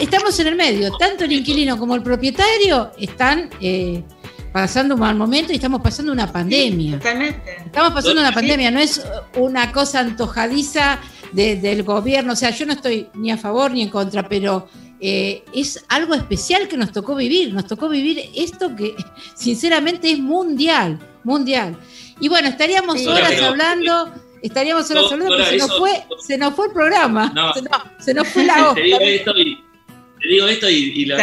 Estamos 0.00 0.38
en 0.38 0.46
el 0.46 0.54
medio, 0.54 0.96
tanto 0.96 1.24
el 1.24 1.32
inquilino 1.32 1.76
como 1.78 1.94
el 1.94 2.02
propietario 2.02 2.92
están 2.98 3.15
eh, 3.60 4.02
pasando 4.52 4.94
un 4.94 5.00
mal 5.00 5.16
momento 5.16 5.52
y 5.52 5.56
estamos 5.56 5.80
pasando 5.82 6.12
una 6.12 6.30
pandemia. 6.30 6.96
Estamos 6.96 7.92
pasando 7.92 8.20
una 8.20 8.32
pandemia, 8.32 8.70
no 8.70 8.80
es 8.80 9.04
una 9.36 9.72
cosa 9.72 10.00
antojadiza 10.00 10.98
del 11.32 11.82
gobierno, 11.82 12.32
o 12.32 12.36
sea, 12.36 12.50
yo 12.50 12.64
no 12.66 12.72
estoy 12.72 13.08
ni 13.14 13.30
a 13.30 13.36
favor 13.36 13.70
ni 13.70 13.82
en 13.82 13.90
contra, 13.90 14.26
pero 14.28 14.68
eh, 15.00 15.44
es 15.52 15.84
algo 15.88 16.14
especial 16.14 16.68
que 16.68 16.76
nos 16.76 16.92
tocó 16.92 17.14
vivir, 17.14 17.52
nos 17.52 17.66
tocó 17.66 17.88
vivir 17.88 18.30
esto 18.34 18.74
que 18.74 18.94
sinceramente 19.34 20.10
es 20.10 20.18
mundial, 20.18 20.98
mundial. 21.24 21.76
Y 22.20 22.28
bueno, 22.28 22.48
estaríamos 22.48 23.06
horas 23.06 23.40
hablando 23.42 24.12
estaríamos 24.42 24.90
horas 24.90 25.12
hablando, 25.12 25.34
pero 25.36 25.44
se 25.50 25.56
nos, 25.58 25.78
fue, 25.78 25.90
se 26.20 26.38
nos 26.38 26.54
fue 26.54 26.66
el 26.66 26.72
programa. 26.72 27.54
se, 27.98 28.14
nos, 28.14 28.28
fue 28.28 28.44
la 28.44 28.70
hoja. 28.70 28.74
Te 28.74 28.82
digo 28.82 30.46
esto 30.46 30.68
y, 30.68 31.04
lo, 31.04 31.16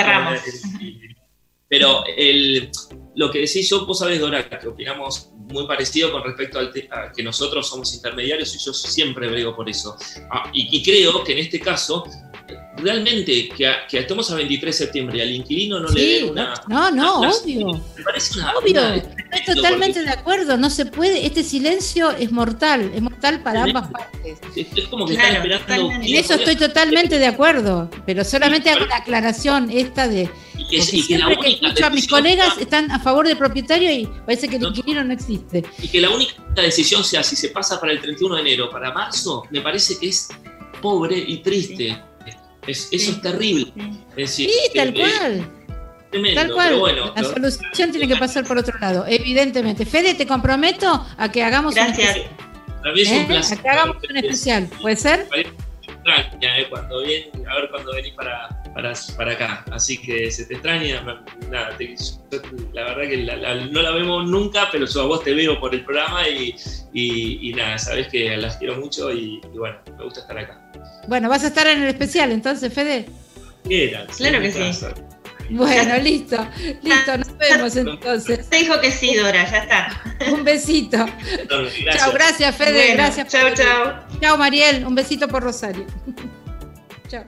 pero 1.74 2.04
el, 2.06 2.70
lo 3.16 3.32
que 3.32 3.40
decís 3.40 3.68
yo, 3.68 3.84
vos 3.84 3.98
sabés, 3.98 4.20
Dora, 4.20 4.48
que 4.48 4.68
opinamos 4.68 5.32
muy 5.50 5.66
parecido 5.66 6.12
con 6.12 6.24
respecto 6.24 6.60
al 6.60 6.72
a 6.92 7.12
que 7.12 7.24
nosotros 7.24 7.68
somos 7.68 7.92
intermediarios 7.96 8.54
y 8.54 8.64
yo 8.64 8.72
siempre 8.72 9.28
brego 9.28 9.56
por 9.56 9.68
eso. 9.68 9.98
Ah, 10.30 10.52
y, 10.54 10.78
y, 10.78 10.84
creo 10.84 11.24
que 11.24 11.32
en 11.32 11.40
este 11.40 11.60
caso 11.60 12.04
realmente 12.78 13.50
que, 13.50 13.72
que, 13.90 13.98
estemos 13.98 14.30
a 14.30 14.36
23 14.36 14.78
de 14.78 14.86
septiembre 14.86 15.18
y 15.18 15.22
al 15.22 15.32
inquilino 15.32 15.80
no 15.80 15.90
le 15.90 16.02
den 16.06 16.30
una. 16.30 16.54
No, 16.68 16.92
no, 16.92 17.22
obvio. 17.22 17.82
Me 17.98 18.04
parece 18.04 18.38
una. 18.38 18.54
Obvio. 18.54 18.94
Estoy 19.32 19.56
totalmente 19.56 20.04
de 20.04 20.12
acuerdo. 20.12 20.56
No 20.58 20.70
se 20.70 20.86
puede. 20.86 21.26
Este 21.26 21.44
silencio 21.44 22.12
es 22.12 22.32
mortal. 22.32 22.92
Es 22.94 23.02
mortal 23.02 23.42
para 23.42 23.64
ambas 23.64 23.90
partes. 23.90 24.38
Es, 24.56 24.88
como 24.90 25.08
que 25.08 25.14
están 25.14 25.38
esperando. 25.38 25.92
En 25.92 26.16
eso 26.16 26.36
estoy 26.36 26.56
totalmente 26.56 27.18
de 27.18 27.26
acuerdo. 27.26 27.90
Pero 28.06 28.24
solamente 28.24 28.70
hago 28.70 28.86
la 28.86 28.98
aclaración 28.98 29.72
esta 29.72 30.08
de. 30.08 30.30
Y 30.58 30.68
que, 30.68 30.98
y 30.98 31.08
que 31.08 31.18
la 31.18 31.28
única 31.28 31.42
que 31.42 31.50
escucho 31.54 31.86
a 31.86 31.90
mis 31.90 32.08
colegas 32.08 32.58
están 32.58 32.92
a 32.92 33.00
favor 33.00 33.28
del 33.28 33.38
propietario 33.38 33.92
y 33.92 34.08
parece 34.26 34.48
que 34.48 34.58
el 34.58 34.64
inquilino 34.64 35.04
no 35.04 35.14
existe. 35.14 35.64
Y 35.82 35.88
que 35.88 36.02
la 36.02 36.10
única 36.10 36.34
decisión 36.56 37.04
sea 37.04 37.24
si 37.24 37.36
se 37.36 37.50
pasa 37.50 37.80
para 37.80 37.92
el 37.92 38.00
31 38.00 38.36
de 38.36 38.42
enero 38.42 38.70
para 38.70 38.92
marzo, 38.92 39.44
me 39.50 39.62
parece 39.62 39.98
que 40.00 40.10
es 40.10 40.30
pobre 40.82 41.18
y 41.18 41.38
triste. 41.38 41.98
Es, 42.68 42.90
eso 42.92 43.12
es 43.12 43.22
terrible. 43.22 43.74
sí, 44.26 44.50
tal 44.74 44.94
cual. 44.94 45.52
tal 46.36 46.52
cual. 46.54 47.14
la 47.16 47.24
solución 47.24 47.92
tiene 47.92 48.08
que 48.08 48.16
pasar 48.16 48.46
por 48.46 48.58
otro 48.58 48.78
lado, 48.80 49.06
evidentemente. 49.08 49.86
Fede, 49.86 50.14
te 50.14 50.28
comprometo 50.28 51.06
a 51.18 51.32
que 51.32 51.44
hagamos 51.44 51.76
Gracias. 51.76 52.18
un 52.18 52.98
especial. 52.98 53.42
¿Eh? 53.42 53.46
A 53.52 53.62
que 53.62 53.70
hagamos 53.70 53.98
un 54.10 54.18
especial. 54.18 54.70
¿Puede 54.82 54.96
ser? 54.96 55.28
extraña, 56.04 56.60
¿eh? 56.60 56.68
cuando 56.70 57.02
viene, 57.02 57.32
a 57.50 57.56
ver 57.56 57.70
cuando 57.70 57.94
venís 57.94 58.14
para, 58.14 58.63
para, 58.74 58.94
para, 59.18 59.32
acá. 59.34 59.66
Así 59.72 59.98
que 59.98 60.32
se 60.32 60.46
te 60.46 60.56
extraña, 60.56 61.02
nada, 61.50 61.78
la 62.74 62.84
verdad 62.84 63.10
que 63.10 63.70
no 63.72 63.82
la 63.82 63.92
vemos 63.92 64.30
nunca, 64.30 64.70
pero 64.72 64.86
yo 64.86 65.02
a 65.02 65.06
vos 65.06 65.24
te 65.24 65.34
veo 65.34 65.60
por 65.60 65.74
el 65.74 65.84
programa 65.84 66.28
y, 66.28 66.56
y, 66.94 67.54
nada, 67.54 67.78
sabes 67.78 68.08
que 68.08 68.36
las 68.38 68.58
quiero 68.58 68.78
mucho 68.78 69.12
y, 69.12 69.42
bueno, 69.56 69.78
me 69.98 70.04
gusta 70.04 70.22
estar 70.22 70.38
acá. 70.38 70.60
Bueno, 71.08 71.30
vas 71.30 71.44
a 71.44 71.48
estar 71.48 71.68
en 71.68 71.84
el 71.84 71.90
especial 71.90 72.32
entonces, 72.32 72.74
Fede. 72.74 73.06
claro 74.18 74.42
que 74.42 74.52
sí. 74.52 74.86
Bueno, 75.50 75.98
listo, 76.02 76.48
listo, 76.82 77.18
nos 77.18 77.38
vemos 77.38 77.76
entonces. 77.76 78.50
Te 78.50 78.58
dijo 78.58 78.80
que 78.80 78.92
sí, 78.92 79.16
Dora, 79.16 79.50
ya 79.50 79.58
está. 79.58 80.02
Un 80.32 80.44
besito. 80.44 81.06
Chao, 81.98 82.12
gracias, 82.14 82.56
Fede, 82.56 82.94
gracias. 82.94 83.28
Chao, 83.28 83.54
chao. 83.54 84.00
Chao, 84.22 84.38
Mariel, 84.38 84.86
un 84.86 84.96
besito 84.96 85.28
por 85.28 85.44
Rosario. 85.44 85.86
chao. 87.08 87.26